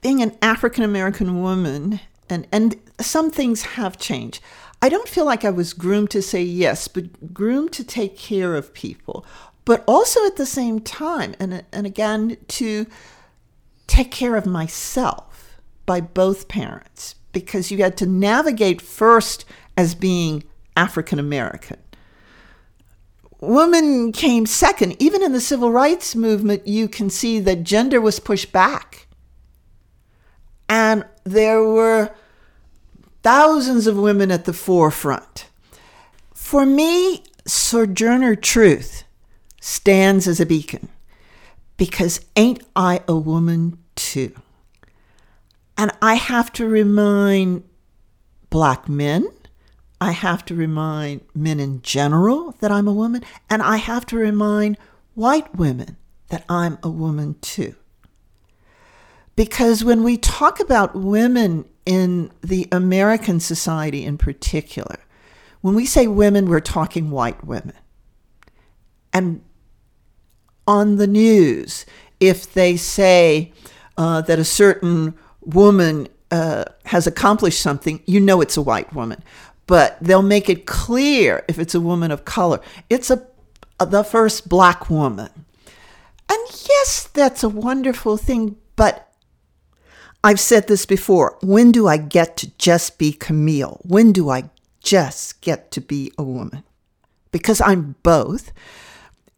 being 0.00 0.20
an 0.20 0.36
African 0.42 0.82
American 0.82 1.42
woman, 1.42 2.00
and, 2.28 2.48
and 2.50 2.74
some 3.00 3.30
things 3.30 3.62
have 3.62 3.96
changed. 3.96 4.42
I 4.82 4.88
don't 4.88 5.08
feel 5.08 5.24
like 5.24 5.44
I 5.44 5.50
was 5.50 5.72
groomed 5.72 6.10
to 6.10 6.22
say 6.22 6.42
yes, 6.42 6.88
but 6.88 7.32
groomed 7.32 7.70
to 7.74 7.84
take 7.84 8.18
care 8.18 8.56
of 8.56 8.74
people, 8.74 9.24
but 9.64 9.84
also 9.86 10.26
at 10.26 10.36
the 10.36 10.46
same 10.46 10.80
time, 10.80 11.36
and, 11.38 11.64
and 11.72 11.86
again, 11.86 12.36
to 12.48 12.86
take 13.86 14.10
care 14.10 14.34
of 14.34 14.44
myself 14.44 15.25
by 15.86 16.00
both 16.00 16.48
parents, 16.48 17.14
because 17.32 17.70
you 17.70 17.78
had 17.78 17.96
to 17.98 18.06
navigate 18.06 18.82
first 18.82 19.44
as 19.76 19.94
being 19.94 20.44
African 20.76 21.18
American. 21.18 21.78
Women 23.40 24.12
came 24.12 24.46
second. 24.46 25.00
Even 25.00 25.22
in 25.22 25.32
the 25.32 25.40
civil 25.40 25.70
rights 25.70 26.16
movement, 26.16 26.66
you 26.66 26.88
can 26.88 27.10
see 27.10 27.38
that 27.40 27.62
gender 27.62 28.00
was 28.00 28.18
pushed 28.18 28.50
back 28.50 29.06
and 30.68 31.04
there 31.24 31.62
were 31.62 32.14
thousands 33.22 33.86
of 33.86 33.96
women 33.96 34.30
at 34.30 34.44
the 34.44 34.52
forefront. 34.52 35.48
For 36.34 36.66
me, 36.66 37.24
Sojourner 37.46 38.36
Truth 38.36 39.04
stands 39.60 40.28
as 40.28 40.40
a 40.40 40.46
beacon 40.46 40.88
because 41.76 42.20
ain't 42.36 42.62
I 42.74 43.02
a 43.08 43.16
woman 43.16 43.78
too? 43.94 44.34
And 45.76 45.90
I 46.00 46.14
have 46.14 46.52
to 46.54 46.66
remind 46.66 47.64
black 48.50 48.88
men, 48.88 49.28
I 50.00 50.12
have 50.12 50.44
to 50.46 50.54
remind 50.54 51.22
men 51.34 51.60
in 51.60 51.82
general 51.82 52.54
that 52.60 52.70
I'm 52.70 52.88
a 52.88 52.92
woman, 52.92 53.22
and 53.48 53.62
I 53.62 53.76
have 53.76 54.06
to 54.06 54.16
remind 54.16 54.78
white 55.14 55.54
women 55.54 55.96
that 56.28 56.44
I'm 56.48 56.78
a 56.82 56.90
woman 56.90 57.36
too. 57.40 57.74
Because 59.36 59.84
when 59.84 60.02
we 60.02 60.16
talk 60.16 60.60
about 60.60 60.96
women 60.96 61.66
in 61.84 62.32
the 62.42 62.66
American 62.72 63.38
society 63.38 64.04
in 64.04 64.18
particular, 64.18 64.98
when 65.60 65.74
we 65.74 65.86
say 65.86 66.06
women, 66.06 66.48
we're 66.48 66.60
talking 66.60 67.10
white 67.10 67.44
women. 67.44 67.74
And 69.12 69.42
on 70.66 70.96
the 70.96 71.06
news, 71.06 71.86
if 72.18 72.52
they 72.52 72.76
say 72.76 73.52
uh, 73.96 74.20
that 74.22 74.38
a 74.38 74.44
certain 74.44 75.14
woman 75.46 76.08
uh, 76.30 76.64
has 76.84 77.06
accomplished 77.06 77.60
something, 77.60 78.02
you 78.06 78.20
know 78.20 78.40
it's 78.40 78.56
a 78.56 78.62
white 78.62 78.92
woman. 78.92 79.22
But 79.66 79.98
they'll 80.00 80.22
make 80.22 80.48
it 80.48 80.66
clear 80.66 81.44
if 81.48 81.58
it's 81.58 81.74
a 81.74 81.80
woman 81.80 82.10
of 82.10 82.24
color. 82.24 82.60
It's 82.90 83.10
a, 83.10 83.26
a 83.80 83.86
the 83.86 84.04
first 84.04 84.48
black 84.48 84.90
woman. 84.90 85.30
And 86.28 86.46
yes, 86.50 87.08
that's 87.12 87.42
a 87.42 87.48
wonderful 87.48 88.16
thing, 88.16 88.56
but 88.74 89.12
I've 90.22 90.40
said 90.40 90.66
this 90.66 90.86
before. 90.86 91.38
When 91.40 91.70
do 91.70 91.86
I 91.86 91.96
get 91.96 92.36
to 92.38 92.50
just 92.58 92.98
be 92.98 93.12
Camille? 93.12 93.80
When 93.84 94.12
do 94.12 94.28
I 94.28 94.50
just 94.82 95.40
get 95.40 95.70
to 95.72 95.80
be 95.80 96.12
a 96.18 96.22
woman? 96.24 96.64
Because 97.30 97.60
I'm 97.60 97.94
both. 98.02 98.52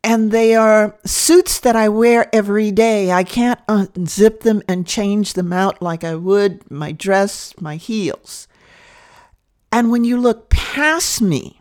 And 0.05 0.31
they 0.31 0.55
are 0.55 0.97
suits 1.05 1.61
that 1.61 1.77
I 1.77 1.89
wear 1.89 2.29
every 2.33 2.71
day. 2.71 3.11
I 3.13 3.25
can't 3.25 3.65
unzip 3.67 4.41
them 4.41 4.63
and 4.69 4.87
change 4.87 5.33
them 5.35 5.53
out 5.53 5.83
like 5.83 6.05
I 6.05 6.15
would 6.15 6.71
my 6.71 6.93
dress, 6.93 7.53
my 7.61 7.77
heels. 7.77 8.47
And 9.73 9.91
when 9.91 10.05
you 10.05 10.19
look 10.19 10.49
past 10.49 11.21
me 11.21 11.61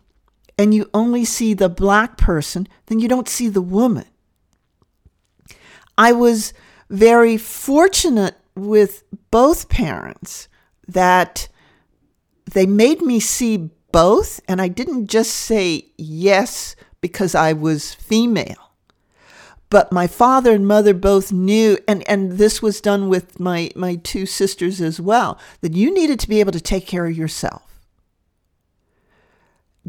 and 0.56 0.72
you 0.72 0.88
only 0.94 1.24
see 1.24 1.52
the 1.52 1.68
black 1.68 2.16
person, 2.16 2.68
then 2.86 3.00
you 3.00 3.08
don't 3.08 3.28
see 3.28 3.48
the 3.48 3.62
woman. 3.62 4.06
I 5.98 6.12
was 6.12 6.54
very 6.88 7.36
fortunate 7.36 8.36
with 8.54 9.04
both 9.30 9.68
parents 9.68 10.48
that 10.86 11.48
they 12.50 12.66
made 12.66 13.02
me 13.02 13.20
see 13.20 13.70
both, 13.92 14.40
and 14.48 14.60
I 14.60 14.68
didn't 14.68 15.08
just 15.08 15.32
say 15.32 15.86
yes 15.96 16.76
because 17.00 17.34
I 17.34 17.52
was 17.52 17.94
female. 17.94 18.72
But 19.70 19.92
my 19.92 20.06
father 20.06 20.52
and 20.52 20.66
mother 20.66 20.94
both 20.94 21.30
knew, 21.30 21.78
and, 21.86 22.08
and 22.08 22.32
this 22.32 22.62
was 22.62 22.80
done 22.80 23.08
with 23.08 23.38
my, 23.38 23.70
my 23.76 23.96
two 23.96 24.24
sisters 24.24 24.80
as 24.80 24.98
well, 24.98 25.38
that 25.60 25.74
you 25.74 25.92
needed 25.92 26.18
to 26.20 26.28
be 26.28 26.40
able 26.40 26.52
to 26.52 26.60
take 26.60 26.86
care 26.86 27.06
of 27.06 27.16
yourself. 27.16 27.62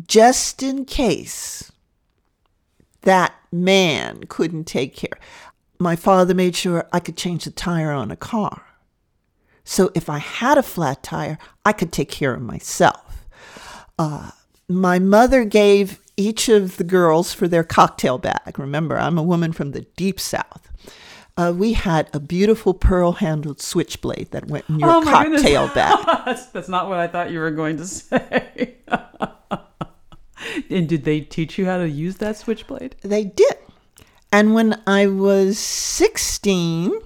Just 0.05 0.61
in 0.61 0.83
case 0.83 1.71
that 3.01 3.33
man 3.51 4.25
couldn't 4.27 4.65
take 4.65 4.95
care 4.95 5.17
my 5.79 5.95
father 5.95 6.33
made 6.33 6.55
sure 6.55 6.87
I 6.91 6.99
could 6.99 7.15
change 7.15 7.45
the 7.45 7.51
tire 7.51 7.91
on 7.91 8.11
a 8.11 8.17
car. 8.17 8.63
So 9.63 9.91
if 9.95 10.09
I 10.09 10.17
had 10.17 10.57
a 10.57 10.63
flat 10.63 11.03
tire, 11.03 11.37
I 11.63 11.71
could 11.71 11.93
take 11.93 12.09
care 12.09 12.33
of 12.33 12.41
myself. 12.41 13.25
Uh, 13.97 14.31
my 14.67 14.99
mother 14.99 15.45
gave 15.45 15.99
each 16.19 16.49
of 16.49 16.75
the 16.75 16.83
girls 16.83 17.33
for 17.33 17.47
their 17.47 17.63
cocktail 17.63 18.17
bag. 18.17 18.59
Remember, 18.59 18.97
I'm 18.97 19.17
a 19.17 19.23
woman 19.23 19.53
from 19.53 19.71
the 19.71 19.81
deep 19.95 20.19
south. 20.19 20.69
Uh, 21.37 21.53
we 21.55 21.71
had 21.71 22.09
a 22.13 22.19
beautiful 22.19 22.73
pearl 22.73 23.13
handled 23.13 23.61
switchblade 23.61 24.29
that 24.31 24.47
went 24.47 24.65
in 24.67 24.79
your 24.79 24.89
oh 24.89 25.01
cocktail 25.01 25.67
bag. 25.73 25.97
that's, 26.25 26.47
that's 26.47 26.67
not 26.67 26.89
what 26.89 26.99
I 26.99 27.07
thought 27.07 27.31
you 27.31 27.39
were 27.39 27.51
going 27.51 27.77
to 27.77 27.85
say. 27.87 28.75
and 30.69 30.89
did 30.89 31.05
they 31.05 31.21
teach 31.21 31.57
you 31.57 31.65
how 31.65 31.77
to 31.77 31.87
use 31.87 32.17
that 32.17 32.35
switchblade? 32.35 32.97
They 33.01 33.23
did. 33.23 33.55
And 34.33 34.53
when 34.53 34.81
I 34.85 35.07
was 35.07 35.57
16 35.57 36.99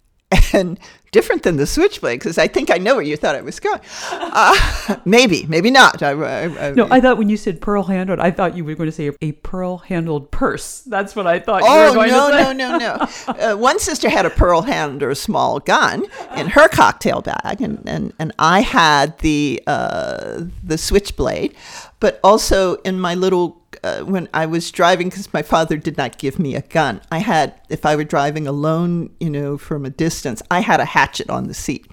and 0.52 0.80
different 1.12 1.42
than 1.42 1.56
the 1.56 1.66
switchblade 1.66 2.18
because 2.18 2.38
I 2.38 2.48
think 2.48 2.70
I 2.70 2.78
know 2.78 2.94
where 2.94 3.04
you 3.04 3.16
thought 3.16 3.34
I 3.34 3.40
was 3.40 3.60
going. 3.60 3.80
Uh, 4.10 4.96
maybe, 5.04 5.46
maybe 5.46 5.70
not. 5.70 6.02
I, 6.02 6.10
I, 6.10 6.68
I, 6.68 6.70
no, 6.72 6.88
I 6.90 7.00
thought 7.00 7.18
when 7.18 7.28
you 7.28 7.36
said 7.36 7.60
pearl 7.60 7.84
handled, 7.84 8.20
I 8.20 8.30
thought 8.30 8.56
you 8.56 8.64
were 8.64 8.74
going 8.74 8.88
to 8.88 8.92
say 8.92 9.10
a 9.20 9.32
pearl 9.32 9.78
handled 9.78 10.30
purse. 10.30 10.80
That's 10.80 11.16
what 11.16 11.26
I 11.26 11.38
thought. 11.38 11.62
You 11.62 11.70
were 11.70 11.94
going 11.94 12.08
to 12.08 12.14
say. 12.14 12.20
Oh 12.20 12.52
no, 12.52 12.52
no, 12.52 12.78
no, 12.78 12.78
no, 12.78 13.06
uh, 13.52 13.56
one 13.56 13.78
sister 13.78 14.08
had 14.08 14.26
a 14.26 14.30
pearl 14.30 14.62
handled 14.62 15.02
or 15.02 15.14
small 15.14 15.60
gun 15.60 16.04
in 16.36 16.48
her 16.48 16.68
cocktail 16.68 17.22
bag, 17.22 17.60
and 17.60 17.82
and, 17.86 18.12
and 18.18 18.32
I 18.38 18.60
had 18.60 19.18
the 19.18 19.62
uh, 19.66 20.42
the 20.62 20.78
switchblade, 20.78 21.54
but 22.00 22.20
also 22.22 22.76
in 22.76 23.00
my 23.00 23.14
little 23.14 23.62
uh, 23.86 24.00
when 24.00 24.28
I 24.34 24.46
was 24.46 24.70
driving, 24.70 25.08
because 25.08 25.32
my 25.32 25.42
father 25.42 25.76
did 25.76 25.96
not 25.96 26.18
give 26.18 26.38
me 26.38 26.56
a 26.56 26.62
gun, 26.62 27.00
I 27.10 27.18
had, 27.18 27.54
if 27.68 27.86
I 27.86 27.94
were 27.94 28.04
driving 28.04 28.46
alone, 28.46 29.10
you 29.20 29.30
know, 29.30 29.56
from 29.56 29.84
a 29.84 29.90
distance, 29.90 30.42
I 30.50 30.60
had 30.60 30.80
a 30.80 30.84
hatchet 30.84 31.30
on 31.30 31.46
the 31.46 31.54
seat. 31.54 31.86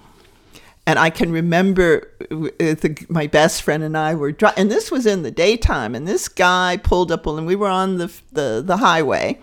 And 0.86 0.98
I 0.98 1.08
can 1.10 1.30
remember 1.30 2.10
uh, 2.30 2.74
the, 2.74 3.06
my 3.08 3.26
best 3.26 3.62
friend 3.62 3.82
and 3.82 3.96
I 3.96 4.14
were 4.14 4.32
driving, 4.32 4.62
and 4.62 4.70
this 4.70 4.90
was 4.90 5.06
in 5.06 5.22
the 5.22 5.30
daytime, 5.30 5.94
and 5.94 6.06
this 6.06 6.28
guy 6.28 6.78
pulled 6.82 7.12
up, 7.12 7.26
and 7.26 7.46
we 7.46 7.56
were 7.56 7.68
on 7.68 7.98
the, 7.98 8.12
the, 8.32 8.62
the 8.64 8.78
highway. 8.78 9.38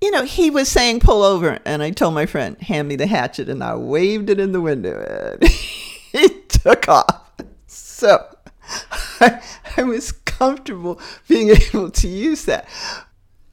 You 0.00 0.10
know, 0.12 0.24
he 0.24 0.50
was 0.50 0.68
saying, 0.68 1.00
pull 1.00 1.22
over. 1.22 1.58
And 1.64 1.82
I 1.82 1.90
told 1.90 2.14
my 2.14 2.26
friend, 2.26 2.60
hand 2.62 2.86
me 2.86 2.96
the 2.96 3.06
hatchet, 3.06 3.48
and 3.48 3.64
I 3.64 3.74
waved 3.74 4.30
it 4.30 4.38
in 4.38 4.52
the 4.52 4.60
window, 4.60 5.00
and 5.00 5.48
he 5.50 6.28
took 6.48 6.88
off. 6.88 7.32
So 7.66 8.24
I, 9.20 9.42
I 9.76 9.82
was 9.82 10.12
comfortable 10.38 11.00
being 11.28 11.50
able 11.74 11.90
to 11.90 12.08
use 12.08 12.44
that. 12.44 12.68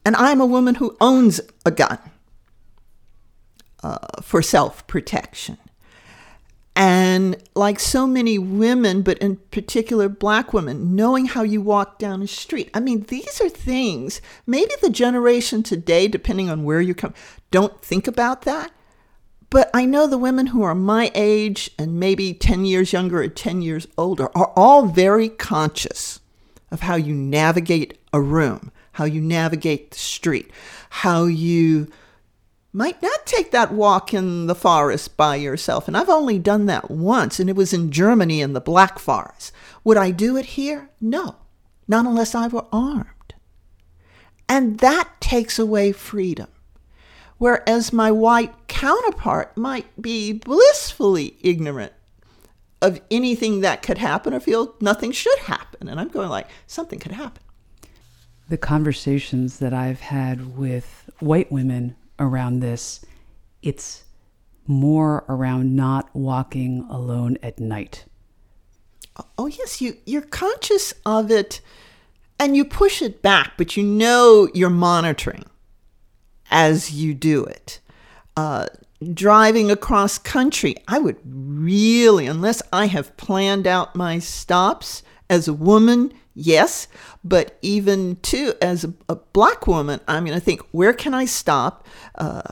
And 0.04 0.14
I'm 0.16 0.40
a 0.40 0.46
woman 0.46 0.76
who 0.76 0.96
owns 1.00 1.40
a 1.64 1.70
gun 1.70 1.98
uh, 3.82 3.98
for 4.22 4.42
self 4.42 4.86
protection. 4.86 5.58
And 6.76 7.36
like 7.54 7.78
so 7.78 8.04
many 8.04 8.36
women, 8.36 9.02
but 9.02 9.18
in 9.18 9.36
particular 9.52 10.08
black 10.08 10.52
women, 10.52 10.96
knowing 10.96 11.26
how 11.26 11.44
you 11.44 11.62
walk 11.62 12.00
down 12.00 12.20
a 12.20 12.26
street. 12.26 12.68
I 12.74 12.80
mean, 12.80 13.02
these 13.02 13.40
are 13.40 13.48
things, 13.48 14.20
maybe 14.44 14.72
the 14.82 14.90
generation 14.90 15.62
today, 15.62 16.08
depending 16.08 16.50
on 16.50 16.64
where 16.64 16.80
you 16.80 16.92
come, 16.92 17.14
don't 17.52 17.80
think 17.80 18.08
about 18.08 18.42
that. 18.42 18.72
But 19.50 19.70
I 19.72 19.86
know 19.86 20.08
the 20.08 20.18
women 20.18 20.48
who 20.48 20.64
are 20.64 20.74
my 20.74 21.12
age 21.14 21.70
and 21.78 22.00
maybe 22.00 22.34
10 22.34 22.64
years 22.64 22.92
younger 22.92 23.22
or 23.22 23.28
10 23.28 23.62
years 23.62 23.86
older 23.96 24.36
are 24.36 24.52
all 24.56 24.86
very 24.86 25.28
conscious 25.28 26.18
of 26.74 26.80
how 26.80 26.96
you 26.96 27.14
navigate 27.14 27.96
a 28.12 28.20
room, 28.20 28.72
how 28.92 29.04
you 29.04 29.20
navigate 29.20 29.92
the 29.92 29.98
street, 29.98 30.50
how 30.90 31.24
you 31.24 31.86
might 32.72 33.00
not 33.00 33.24
take 33.24 33.52
that 33.52 33.72
walk 33.72 34.12
in 34.12 34.48
the 34.48 34.56
forest 34.56 35.16
by 35.16 35.36
yourself. 35.36 35.86
And 35.86 35.96
I've 35.96 36.08
only 36.08 36.40
done 36.40 36.66
that 36.66 36.90
once, 36.90 37.38
and 37.38 37.48
it 37.48 37.54
was 37.54 37.72
in 37.72 37.92
Germany 37.92 38.40
in 38.40 38.52
the 38.52 38.60
Black 38.60 38.98
Forest. 38.98 39.52
Would 39.84 39.96
I 39.96 40.10
do 40.10 40.36
it 40.36 40.46
here? 40.46 40.90
No, 41.00 41.36
not 41.86 42.06
unless 42.06 42.34
I 42.34 42.48
were 42.48 42.66
armed. 42.72 43.34
And 44.48 44.80
that 44.80 45.08
takes 45.20 45.58
away 45.58 45.92
freedom. 45.92 46.48
Whereas 47.38 47.92
my 47.92 48.10
white 48.10 48.66
counterpart 48.66 49.56
might 49.56 50.02
be 50.02 50.32
blissfully 50.32 51.36
ignorant 51.40 51.92
of 52.84 53.00
anything 53.10 53.62
that 53.62 53.82
could 53.82 53.96
happen 53.96 54.34
or 54.34 54.40
feel 54.40 54.74
nothing 54.80 55.10
should 55.10 55.38
happen. 55.40 55.88
And 55.88 55.98
I'm 55.98 56.08
going 56.08 56.28
like, 56.28 56.46
something 56.66 56.98
could 56.98 57.12
happen. 57.12 57.42
The 58.48 58.58
conversations 58.58 59.58
that 59.58 59.72
I've 59.72 60.00
had 60.00 60.58
with 60.58 61.08
white 61.18 61.50
women 61.50 61.96
around 62.18 62.60
this, 62.60 63.02
it's 63.62 64.04
more 64.66 65.24
around 65.28 65.74
not 65.74 66.14
walking 66.14 66.86
alone 66.90 67.38
at 67.42 67.58
night. 67.58 68.04
Oh 69.38 69.46
yes, 69.46 69.80
you 69.80 69.96
you're 70.04 70.22
conscious 70.22 70.92
of 71.06 71.30
it 71.30 71.60
and 72.38 72.56
you 72.56 72.64
push 72.64 73.00
it 73.00 73.22
back, 73.22 73.52
but 73.56 73.76
you 73.76 73.82
know 73.82 74.48
you're 74.52 74.68
monitoring 74.68 75.44
as 76.50 76.92
you 76.92 77.14
do 77.14 77.44
it. 77.44 77.80
Uh, 78.36 78.66
driving 79.12 79.70
across 79.70 80.18
country, 80.18 80.76
I 80.88 80.98
would 80.98 81.18
really, 81.24 82.26
unless 82.26 82.62
I 82.72 82.86
have 82.86 83.16
planned 83.16 83.66
out 83.66 83.96
my 83.96 84.18
stops 84.18 85.02
as 85.28 85.48
a 85.48 85.52
woman, 85.52 86.12
yes, 86.34 86.88
but 87.22 87.58
even 87.62 88.16
too 88.16 88.54
as 88.62 88.84
a, 88.84 88.94
a 89.08 89.16
black 89.16 89.66
woman, 89.66 90.00
I'm 90.06 90.24
going 90.24 90.38
to 90.38 90.44
think, 90.44 90.62
where 90.70 90.92
can 90.92 91.14
I 91.14 91.24
stop? 91.24 91.86
Uh, 92.14 92.42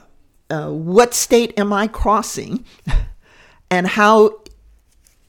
uh, 0.49 0.69
what 0.69 1.13
state 1.13 1.57
am 1.57 1.71
I 1.73 1.87
crossing? 1.87 2.65
and 3.71 3.87
how, 3.87 4.41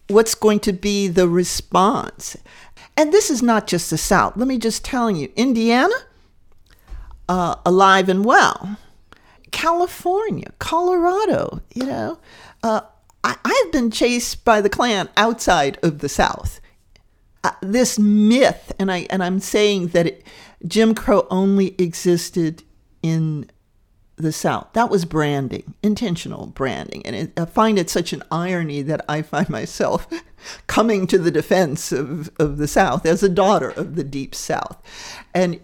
what's 0.08 0.34
going 0.34 0.60
to 0.60 0.72
be 0.72 1.08
the 1.08 1.28
response? 1.28 2.36
And 2.96 3.12
this 3.12 3.30
is 3.30 3.42
not 3.42 3.66
just 3.66 3.90
the 3.90 3.98
South. 3.98 4.36
Let 4.36 4.48
me 4.48 4.58
just 4.58 4.84
tell 4.84 5.10
you, 5.10 5.32
Indiana, 5.36 5.94
uh, 7.28 7.56
alive 7.64 8.08
and 8.08 8.24
well. 8.24 8.78
California, 9.54 10.50
Colorado, 10.58 11.62
you 11.72 11.86
know. 11.86 12.18
Uh, 12.64 12.80
I, 13.22 13.62
have 13.62 13.72
been 13.72 13.92
chased 13.92 14.44
by 14.44 14.60
the 14.60 14.68
Klan 14.68 15.08
outside 15.16 15.78
of 15.80 16.00
the 16.00 16.08
South. 16.08 16.60
Uh, 17.44 17.52
this 17.62 17.96
myth, 17.96 18.72
and 18.80 18.90
I 18.90 19.06
and 19.10 19.22
I'm 19.22 19.38
saying 19.38 19.88
that 19.88 20.08
it, 20.08 20.26
Jim 20.66 20.92
Crow 20.92 21.28
only 21.30 21.76
existed 21.78 22.64
in 23.00 23.48
the 24.16 24.32
South. 24.32 24.72
That 24.72 24.90
was 24.90 25.04
branding, 25.04 25.74
intentional 25.84 26.46
branding, 26.46 27.06
and 27.06 27.14
it, 27.14 27.38
I 27.38 27.44
find 27.44 27.78
it 27.78 27.88
such 27.88 28.12
an 28.12 28.24
irony 28.32 28.82
that 28.82 29.04
I 29.08 29.22
find 29.22 29.48
myself 29.48 30.08
coming 30.66 31.06
to 31.06 31.18
the 31.18 31.30
defense 31.30 31.92
of, 31.92 32.28
of 32.40 32.58
the 32.58 32.68
South 32.68 33.06
as 33.06 33.22
a 33.22 33.28
daughter 33.28 33.70
of 33.70 33.94
the 33.94 34.04
Deep 34.04 34.34
South, 34.34 34.82
and 35.32 35.60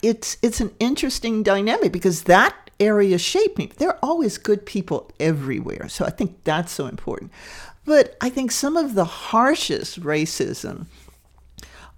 it's 0.00 0.36
it's 0.42 0.60
an 0.60 0.70
interesting 0.78 1.42
dynamic 1.42 1.90
because 1.90 2.22
that 2.22 2.54
area 2.82 3.18
shape 3.18 3.56
me. 3.56 3.70
There 3.78 3.88
are 3.88 3.98
always 4.02 4.38
good 4.38 4.66
people 4.66 5.10
everywhere. 5.20 5.88
So 5.88 6.04
I 6.04 6.10
think 6.10 6.44
that's 6.44 6.72
so 6.72 6.86
important. 6.86 7.30
But 7.84 8.16
I 8.20 8.28
think 8.28 8.52
some 8.52 8.76
of 8.76 8.94
the 8.94 9.04
harshest 9.04 10.00
racism 10.00 10.86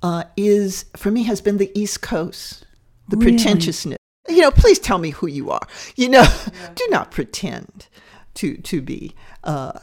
uh, 0.02 0.24
is, 0.36 0.86
for 0.96 1.10
me, 1.10 1.24
has 1.24 1.40
been 1.40 1.58
the 1.58 1.70
East 1.78 2.02
Coast, 2.02 2.66
the 3.08 3.16
really? 3.16 3.32
pretentiousness. 3.32 3.98
You 4.28 4.42
know, 4.42 4.50
please 4.50 4.78
tell 4.78 4.98
me 4.98 5.10
who 5.10 5.26
you 5.26 5.50
are. 5.50 5.66
You 5.96 6.08
know, 6.08 6.22
yeah. 6.22 6.70
do 6.74 6.86
not 6.90 7.10
pretend 7.10 7.88
to 8.34 8.56
to 8.56 8.80
be. 8.80 9.14
Uh, 9.42 9.78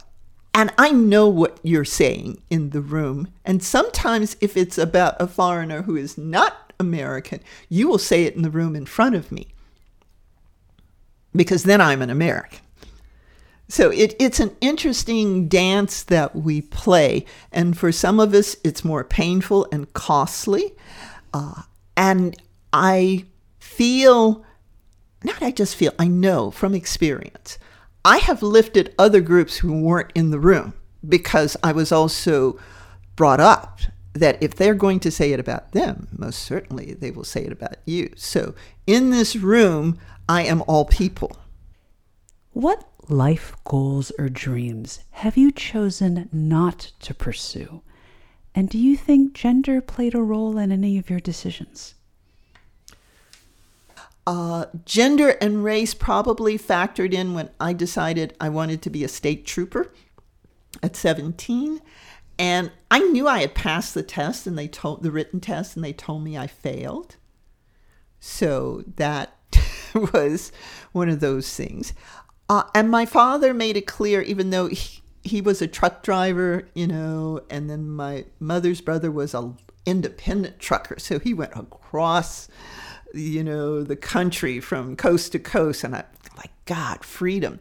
and 0.54 0.72
I 0.76 0.90
know 0.90 1.28
what 1.28 1.58
you're 1.62 1.84
saying 1.84 2.42
in 2.50 2.70
the 2.70 2.82
room. 2.82 3.28
And 3.44 3.62
sometimes, 3.62 4.36
if 4.40 4.56
it's 4.56 4.76
about 4.76 5.20
a 5.20 5.26
foreigner 5.26 5.82
who 5.82 5.96
is 5.96 6.18
not 6.18 6.72
American, 6.78 7.40
you 7.68 7.88
will 7.88 7.98
say 7.98 8.24
it 8.24 8.34
in 8.34 8.42
the 8.42 8.50
room 8.50 8.76
in 8.76 8.84
front 8.84 9.14
of 9.14 9.32
me 9.32 9.48
because 11.34 11.64
then 11.64 11.80
I'm 11.80 12.02
an 12.02 12.10
American. 12.10 12.60
So 13.68 13.90
it, 13.90 14.14
it's 14.20 14.38
an 14.38 14.54
interesting 14.60 15.48
dance 15.48 16.02
that 16.02 16.36
we 16.36 16.60
play. 16.60 17.24
And 17.50 17.76
for 17.76 17.90
some 17.90 18.20
of 18.20 18.34
us, 18.34 18.56
it's 18.62 18.84
more 18.84 19.02
painful 19.02 19.66
and 19.72 19.90
costly. 19.94 20.74
Uh, 21.32 21.62
and 21.96 22.36
I 22.72 23.24
feel, 23.60 24.44
not 25.24 25.42
I 25.42 25.52
just 25.52 25.74
feel, 25.74 25.92
I 25.98 26.06
know 26.06 26.50
from 26.50 26.74
experience, 26.74 27.58
I 28.04 28.18
have 28.18 28.42
lifted 28.42 28.94
other 28.98 29.20
groups 29.20 29.56
who 29.56 29.80
weren't 29.80 30.12
in 30.14 30.30
the 30.30 30.40
room 30.40 30.74
because 31.08 31.56
I 31.62 31.72
was 31.72 31.92
also 31.92 32.58
brought 33.16 33.40
up 33.40 33.80
that 34.12 34.42
if 34.42 34.54
they're 34.54 34.74
going 34.74 35.00
to 35.00 35.10
say 35.10 35.32
it 35.32 35.40
about 35.40 35.72
them, 35.72 36.08
most 36.16 36.40
certainly 36.40 36.92
they 36.92 37.10
will 37.10 37.24
say 37.24 37.44
it 37.44 37.52
about 37.52 37.76
you. 37.86 38.12
So 38.16 38.54
in 38.86 39.10
this 39.10 39.36
room, 39.36 39.98
I 40.32 40.44
am 40.44 40.64
all 40.66 40.86
people. 40.86 41.36
What 42.54 42.88
life 43.06 43.54
goals 43.64 44.12
or 44.18 44.30
dreams 44.30 45.00
have 45.10 45.36
you 45.36 45.52
chosen 45.52 46.30
not 46.32 46.92
to 47.00 47.12
pursue? 47.12 47.82
And 48.54 48.70
do 48.70 48.78
you 48.78 48.96
think 48.96 49.34
gender 49.34 49.82
played 49.82 50.14
a 50.14 50.22
role 50.22 50.56
in 50.56 50.72
any 50.72 50.96
of 50.96 51.10
your 51.10 51.20
decisions? 51.20 51.96
Uh, 54.26 54.64
gender 54.86 55.36
and 55.42 55.64
race 55.64 55.92
probably 55.92 56.58
factored 56.58 57.12
in 57.12 57.34
when 57.34 57.50
I 57.60 57.74
decided 57.74 58.34
I 58.40 58.48
wanted 58.48 58.80
to 58.82 58.90
be 58.90 59.04
a 59.04 59.08
state 59.08 59.44
trooper 59.44 59.92
at 60.82 60.96
17. 60.96 61.78
And 62.38 62.72
I 62.90 63.00
knew 63.00 63.28
I 63.28 63.40
had 63.40 63.54
passed 63.54 63.92
the 63.92 64.02
test 64.02 64.46
and 64.46 64.56
they 64.56 64.66
told 64.66 65.02
the 65.02 65.12
written 65.12 65.40
test 65.40 65.76
and 65.76 65.84
they 65.84 65.92
told 65.92 66.24
me 66.24 66.38
I 66.38 66.46
failed. 66.46 67.16
So 68.18 68.82
that 68.96 69.36
was 70.12 70.52
one 70.92 71.08
of 71.08 71.20
those 71.20 71.54
things. 71.54 71.92
Uh, 72.48 72.64
and 72.74 72.90
my 72.90 73.06
father 73.06 73.54
made 73.54 73.76
it 73.76 73.86
clear, 73.86 74.20
even 74.22 74.50
though 74.50 74.66
he, 74.66 75.00
he 75.22 75.40
was 75.40 75.62
a 75.62 75.66
truck 75.66 76.02
driver, 76.02 76.68
you 76.74 76.86
know, 76.86 77.40
and 77.48 77.70
then 77.70 77.88
my 77.88 78.24
mother's 78.40 78.80
brother 78.80 79.10
was 79.10 79.34
a 79.34 79.54
independent 79.86 80.58
trucker, 80.58 80.98
so 80.98 81.18
he 81.18 81.34
went 81.34 81.52
across, 81.56 82.48
you 83.14 83.42
know, 83.42 83.82
the 83.82 83.96
country 83.96 84.60
from 84.60 84.96
coast 84.96 85.32
to 85.32 85.38
coast, 85.38 85.84
and 85.84 85.96
I 85.96 86.04
like 86.36 86.52
God, 86.66 87.04
freedom. 87.04 87.58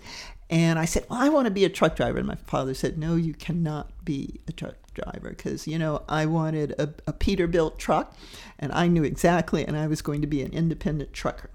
And 0.49 0.77
I 0.77 0.85
said, 0.85 1.05
Well, 1.09 1.19
I 1.19 1.29
want 1.29 1.45
to 1.45 1.51
be 1.51 1.63
a 1.63 1.69
truck 1.69 1.95
driver. 1.95 2.17
And 2.17 2.27
my 2.27 2.35
father 2.35 2.73
said, 2.73 2.97
No, 2.97 3.15
you 3.15 3.33
cannot 3.33 4.03
be 4.03 4.41
a 4.47 4.51
truck 4.51 4.75
driver 4.93 5.29
because, 5.29 5.65
you 5.65 5.79
know, 5.79 6.03
I 6.09 6.25
wanted 6.25 6.71
a, 6.71 6.93
a 7.07 7.13
Peterbilt 7.13 7.77
truck 7.77 8.15
and 8.59 8.71
I 8.73 8.87
knew 8.87 9.03
exactly, 9.03 9.65
and 9.65 9.77
I 9.77 9.87
was 9.87 10.01
going 10.01 10.21
to 10.21 10.27
be 10.27 10.41
an 10.41 10.51
independent 10.51 11.13
trucker. 11.13 11.49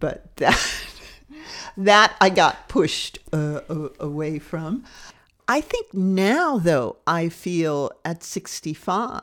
But 0.00 0.36
that, 0.36 0.60
that 1.76 2.16
I 2.20 2.30
got 2.30 2.68
pushed 2.68 3.18
uh, 3.32 3.60
away 4.00 4.38
from. 4.38 4.84
I 5.48 5.60
think 5.60 5.94
now, 5.94 6.58
though, 6.58 6.96
I 7.06 7.28
feel 7.28 7.92
at 8.04 8.24
65, 8.24 9.22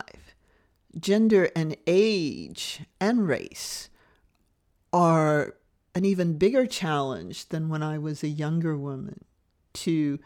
gender 0.97 1.49
and 1.55 1.75
age 1.85 2.81
and 3.01 3.27
race 3.27 3.89
are 4.93 5.55
an 5.95 6.05
even 6.05 6.37
bigger 6.37 6.65
challenge 6.65 7.49
than 7.49 7.69
when 7.69 7.83
I 7.83 7.97
was 7.97 8.23
a 8.23 8.29
younger 8.29 8.77
woman 8.77 9.25
to 9.73 10.19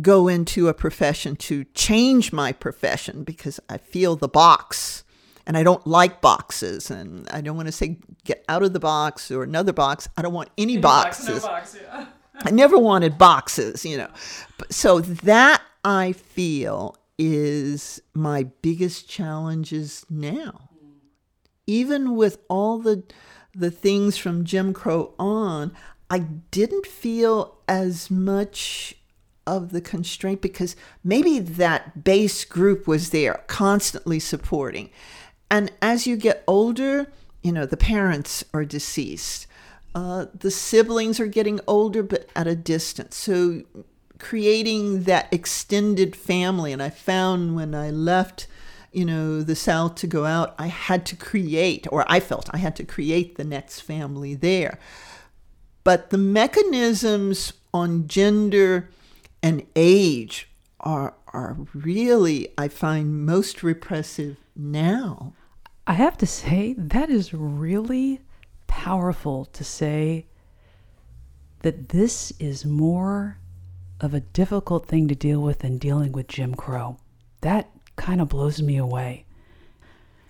go 0.00 0.28
into 0.28 0.68
a 0.68 0.74
profession, 0.74 1.36
to 1.36 1.64
change 1.72 2.32
my 2.32 2.52
profession 2.52 3.22
because 3.22 3.60
I 3.68 3.78
feel 3.78 4.16
the 4.16 4.28
box 4.28 5.04
and 5.46 5.56
I 5.56 5.62
don't 5.62 5.86
like 5.86 6.20
boxes 6.20 6.90
and 6.90 7.28
I 7.30 7.40
don't 7.40 7.56
want 7.56 7.66
to 7.68 7.72
say 7.72 7.98
get 8.24 8.44
out 8.48 8.62
of 8.62 8.72
the 8.72 8.80
box 8.80 9.30
or 9.30 9.42
another 9.42 9.72
box. 9.72 10.08
I 10.16 10.22
don't 10.22 10.32
want 10.32 10.50
any, 10.58 10.74
any 10.74 10.82
boxes. 10.82 11.42
Box, 11.42 11.74
no 11.74 11.82
box, 11.82 12.04
yeah. 12.04 12.06
I 12.42 12.50
never 12.50 12.78
wanted 12.78 13.16
boxes, 13.16 13.84
you 13.84 13.96
know. 13.96 14.10
So 14.70 15.00
that 15.00 15.62
I 15.84 16.12
feel 16.12 16.96
is 17.18 18.00
my 18.12 18.44
biggest 18.60 19.08
challenges 19.08 20.04
now. 20.10 20.70
Even 21.66 22.16
with 22.16 22.38
all 22.48 22.78
the 22.78 23.04
the 23.54 23.70
things 23.70 24.18
from 24.18 24.44
Jim 24.44 24.74
Crow 24.74 25.14
on, 25.18 25.72
I 26.10 26.18
didn't 26.18 26.86
feel 26.86 27.56
as 27.66 28.10
much 28.10 28.94
of 29.46 29.70
the 29.70 29.80
constraint 29.80 30.42
because 30.42 30.76
maybe 31.02 31.38
that 31.38 32.04
base 32.04 32.44
group 32.44 32.86
was 32.86 33.10
there 33.10 33.44
constantly 33.46 34.18
supporting. 34.20 34.90
And 35.50 35.72
as 35.80 36.06
you 36.06 36.16
get 36.16 36.42
older, 36.46 37.12
you 37.42 37.52
know, 37.52 37.66
the 37.66 37.76
parents 37.76 38.44
are 38.52 38.64
deceased. 38.64 39.46
Uh, 39.94 40.26
the 40.34 40.50
siblings 40.50 41.20
are 41.20 41.26
getting 41.26 41.60
older, 41.66 42.02
but 42.02 42.28
at 42.36 42.46
a 42.46 42.56
distance. 42.56 43.16
So 43.16 43.62
creating 44.18 45.04
that 45.04 45.32
extended 45.32 46.16
family. 46.16 46.72
And 46.72 46.82
I 46.82 46.90
found 46.90 47.54
when 47.54 47.74
I 47.74 47.90
left 47.90 48.46
you 48.96 49.04
know, 49.04 49.42
the 49.42 49.54
South 49.54 49.94
to 49.96 50.06
go 50.06 50.24
out, 50.24 50.54
I 50.58 50.68
had 50.68 51.04
to 51.06 51.16
create, 51.16 51.86
or 51.92 52.06
I 52.08 52.18
felt 52.18 52.48
I 52.54 52.56
had 52.56 52.74
to 52.76 52.84
create 52.84 53.36
the 53.36 53.44
next 53.44 53.80
family 53.80 54.34
there. 54.34 54.78
But 55.84 56.08
the 56.08 56.16
mechanisms 56.16 57.52
on 57.74 58.08
gender 58.08 58.88
and 59.42 59.66
age 59.76 60.48
are, 60.80 61.12
are 61.34 61.58
really, 61.74 62.48
I 62.56 62.68
find, 62.68 63.26
most 63.26 63.62
repressive 63.62 64.38
now. 64.56 65.34
I 65.86 65.92
have 65.94 66.16
to 66.18 66.26
say, 66.26 66.74
that 66.76 67.10
is 67.10 67.32
really 67.32 68.20
powerful 68.66 69.44
to 69.46 69.64
say 69.64 70.26
that 71.60 71.90
this 71.90 72.32
is 72.38 72.64
more 72.64 73.38
of 74.00 74.14
a 74.14 74.20
difficult 74.20 74.86
thing 74.86 75.08
to 75.08 75.14
deal 75.14 75.40
with 75.40 75.60
than 75.60 75.78
dealing 75.78 76.12
with 76.12 76.28
Jim 76.28 76.54
Crow. 76.54 76.98
That 77.40 77.70
kind 77.96 78.20
of 78.20 78.28
blows 78.28 78.60
me 78.60 78.76
away. 78.76 79.24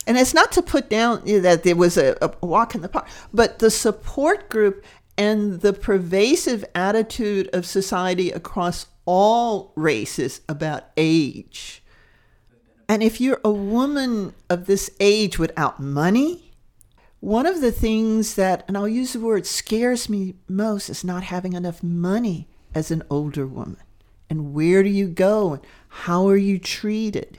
And 0.07 0.17
it's 0.17 0.35
not 0.35 0.53
to 0.53 0.63
put 0.63 0.89
down 0.89 1.23
that 1.25 1.65
there 1.65 1.75
was 1.75 1.97
a, 1.97 2.17
a 2.23 2.47
walk 2.47 2.75
in 2.75 2.83
the 2.83 2.89
park, 2.89 3.09
but 3.33 3.59
the 3.59 3.71
support 3.71 4.49
group 4.49 4.85
and 5.19 5.61
the 5.61 5.73
pervasive 5.73 6.65
attitude 6.75 7.49
of 7.53 7.67
society 7.67 8.31
across 8.31 8.87
all 9.05 9.73
races 9.75 10.43
about 10.49 10.85
age. 10.97 11.83
And 12.89 13.03
if 13.03 13.21
you're 13.21 13.41
a 13.45 13.51
woman 13.51 14.35
of 14.49 14.67
this 14.67 14.91
age 15.01 15.39
without 15.39 15.81
money, 15.81 16.53
one 17.21 17.47
of 17.47 17.61
the 17.61 17.73
things 17.73 18.35
that, 18.35 18.65
and 18.69 18.77
I'll 18.77 18.87
use 18.87 19.13
the 19.13 19.21
word 19.21 19.47
scares 19.47 20.09
me 20.09 20.35
most, 20.49 20.89
is 20.89 21.03
not 21.03 21.25
having 21.25 21.55
enough 21.55 21.83
money 21.83 22.47
as 22.75 22.91
an 22.91 23.03
older 23.11 23.47
woman. 23.47 23.79
And 24.31 24.55
where 24.55 24.83
do 24.83 24.89
you 24.89 25.09
go? 25.09 25.55
And 25.55 25.63
how 25.89 26.29
are 26.29 26.37
you 26.37 26.59
treated? 26.59 27.39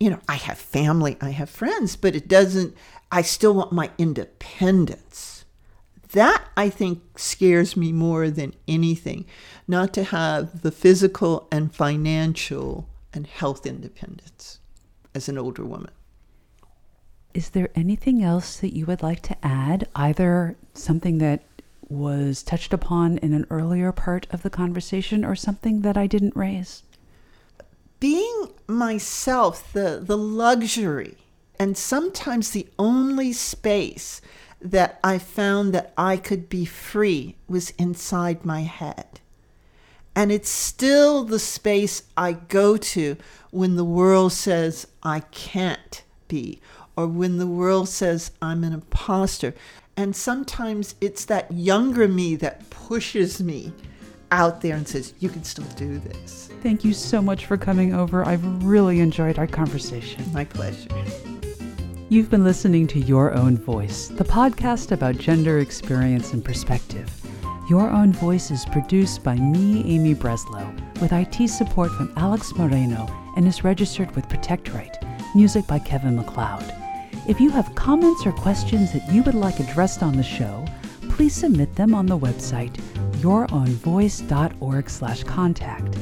you 0.00 0.10
know, 0.10 0.20
I 0.28 0.34
have 0.34 0.58
family, 0.58 1.16
I 1.20 1.30
have 1.30 1.50
friends, 1.50 1.96
but 1.96 2.14
it 2.14 2.28
doesn't, 2.28 2.76
I 3.10 3.22
still 3.22 3.54
want 3.54 3.72
my 3.72 3.90
independence. 3.96 5.44
That 6.12 6.44
I 6.56 6.68
think 6.68 7.18
scares 7.18 7.76
me 7.76 7.92
more 7.92 8.30
than 8.30 8.54
anything, 8.68 9.24
not 9.66 9.92
to 9.94 10.04
have 10.04 10.62
the 10.62 10.70
physical 10.70 11.48
and 11.50 11.74
financial 11.74 12.88
and 13.12 13.26
health 13.26 13.66
independence 13.66 14.58
as 15.14 15.28
an 15.28 15.38
older 15.38 15.64
woman. 15.64 15.90
Is 17.32 17.50
there 17.50 17.70
anything 17.74 18.22
else 18.22 18.56
that 18.58 18.74
you 18.74 18.86
would 18.86 19.02
like 19.02 19.22
to 19.22 19.36
add? 19.44 19.88
Either 19.94 20.56
something 20.72 21.18
that 21.18 21.42
was 21.88 22.42
touched 22.42 22.72
upon 22.72 23.18
in 23.18 23.32
an 23.32 23.46
earlier 23.50 23.92
part 23.92 24.26
of 24.30 24.42
the 24.42 24.50
conversation 24.50 25.24
or 25.24 25.34
something 25.34 25.82
that 25.82 25.96
I 25.96 26.06
didn't 26.06 26.36
raise? 26.36 26.82
being 28.04 28.50
myself, 28.66 29.72
the, 29.72 29.98
the 30.02 30.18
luxury, 30.18 31.16
and 31.58 31.74
sometimes 31.74 32.50
the 32.50 32.68
only 32.78 33.32
space 33.32 34.20
that 34.60 35.00
I 35.02 35.16
found 35.16 35.72
that 35.72 35.94
I 35.96 36.18
could 36.18 36.50
be 36.50 36.66
free 36.66 37.36
was 37.48 37.70
inside 37.78 38.44
my 38.44 38.60
head. 38.60 39.20
And 40.16 40.30
it's 40.30 40.48
still 40.48 41.24
the 41.24 41.38
space 41.38 42.04
I 42.16 42.32
go 42.32 42.76
to 42.76 43.16
when 43.50 43.76
the 43.76 43.84
world 43.84 44.32
says 44.32 44.86
I 45.02 45.20
can't 45.20 46.02
be, 46.28 46.60
or 46.96 47.06
when 47.06 47.38
the 47.38 47.46
world 47.46 47.88
says 47.88 48.30
I'm 48.40 48.62
an 48.64 48.72
imposter. 48.72 49.54
And 49.96 50.14
sometimes 50.14 50.94
it's 51.00 51.24
that 51.26 51.52
younger 51.52 52.08
me 52.08 52.36
that 52.36 52.68
pushes 52.70 53.42
me 53.42 53.72
out 54.30 54.60
there 54.60 54.76
and 54.76 54.86
says, 54.86 55.14
You 55.20 55.28
can 55.28 55.44
still 55.44 55.66
do 55.76 55.98
this. 55.98 56.50
Thank 56.62 56.84
you 56.84 56.92
so 56.92 57.22
much 57.22 57.46
for 57.46 57.56
coming 57.56 57.94
over. 57.94 58.26
I've 58.26 58.64
really 58.64 59.00
enjoyed 59.00 59.38
our 59.38 59.46
conversation. 59.46 60.24
My 60.32 60.44
pleasure. 60.44 60.88
You've 62.08 62.30
been 62.30 62.44
listening 62.44 62.86
to 62.88 63.00
Your 63.00 63.32
Own 63.34 63.56
Voice, 63.56 64.08
the 64.08 64.24
podcast 64.24 64.92
about 64.92 65.16
gender 65.16 65.58
experience 65.58 66.32
and 66.32 66.44
perspective. 66.44 67.23
Your 67.66 67.88
Own 67.88 68.12
Voice 68.12 68.50
is 68.50 68.66
produced 68.66 69.22
by 69.22 69.36
me, 69.36 69.82
Amy 69.86 70.14
Breslow, 70.14 70.70
with 71.00 71.14
IT 71.14 71.48
support 71.48 71.90
from 71.92 72.12
Alex 72.14 72.54
Moreno 72.54 73.08
and 73.36 73.48
is 73.48 73.64
registered 73.64 74.14
with 74.14 74.28
ProtectRight. 74.28 74.94
Music 75.34 75.66
by 75.66 75.78
Kevin 75.78 76.14
MacLeod. 76.14 76.74
If 77.26 77.40
you 77.40 77.48
have 77.48 77.74
comments 77.74 78.26
or 78.26 78.32
questions 78.32 78.92
that 78.92 79.10
you 79.10 79.22
would 79.22 79.34
like 79.34 79.60
addressed 79.60 80.02
on 80.02 80.14
the 80.14 80.22
show, 80.22 80.62
please 81.08 81.34
submit 81.34 81.74
them 81.74 81.94
on 81.94 82.04
the 82.04 82.18
website 82.18 82.74
yourownvoice.org 83.22 84.90
slash 84.90 85.24
contact. 85.24 85.96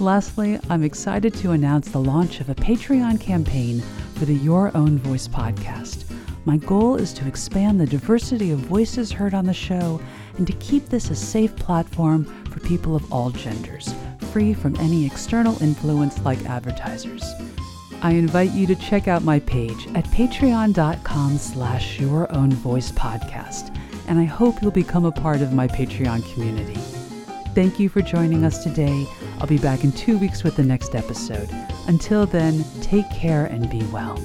Lastly, 0.00 0.60
I'm 0.68 0.84
excited 0.84 1.32
to 1.36 1.52
announce 1.52 1.88
the 1.88 2.00
launch 2.00 2.40
of 2.40 2.50
a 2.50 2.54
Patreon 2.54 3.18
campaign 3.18 3.82
for 4.18 4.24
the 4.24 4.34
Your 4.34 4.76
Own 4.76 4.98
Voice 4.98 5.28
podcast. 5.28 6.04
My 6.44 6.56
goal 6.56 6.96
is 6.96 7.12
to 7.14 7.28
expand 7.28 7.80
the 7.80 7.86
diversity 7.86 8.50
of 8.50 8.58
voices 8.58 9.12
heard 9.12 9.32
on 9.32 9.46
the 9.46 9.54
show 9.54 10.00
and 10.36 10.46
to 10.46 10.52
keep 10.54 10.88
this 10.88 11.10
a 11.10 11.14
safe 11.14 11.54
platform 11.54 12.24
for 12.50 12.58
people 12.60 12.96
of 12.96 13.12
all 13.12 13.30
genders, 13.30 13.94
free 14.32 14.54
from 14.54 14.74
any 14.76 15.06
external 15.06 15.62
influence 15.62 16.18
like 16.24 16.44
advertisers. 16.46 17.24
I 18.02 18.12
invite 18.12 18.52
you 18.52 18.66
to 18.66 18.74
check 18.74 19.06
out 19.06 19.22
my 19.22 19.38
page 19.40 19.86
at 19.94 20.04
patreon.com 20.06 21.38
slash 21.38 22.00
your 22.00 22.32
own 22.34 22.52
voice 22.52 22.90
podcast 22.90 23.76
and 24.08 24.18
I 24.18 24.24
hope 24.24 24.60
you'll 24.62 24.70
become 24.70 25.04
a 25.04 25.12
part 25.12 25.42
of 25.42 25.52
my 25.52 25.68
Patreon 25.68 26.32
community. 26.32 26.80
Thank 27.54 27.78
you 27.78 27.88
for 27.88 28.02
joining 28.02 28.44
us 28.44 28.64
today. 28.64 29.06
I'll 29.38 29.46
be 29.46 29.58
back 29.58 29.84
in 29.84 29.92
two 29.92 30.18
weeks 30.18 30.42
with 30.42 30.56
the 30.56 30.64
next 30.64 30.94
episode. 30.94 31.48
Until 31.88 32.26
then, 32.26 32.64
take 32.82 33.10
care 33.10 33.46
and 33.46 33.68
be 33.70 33.82
well. 33.86 34.18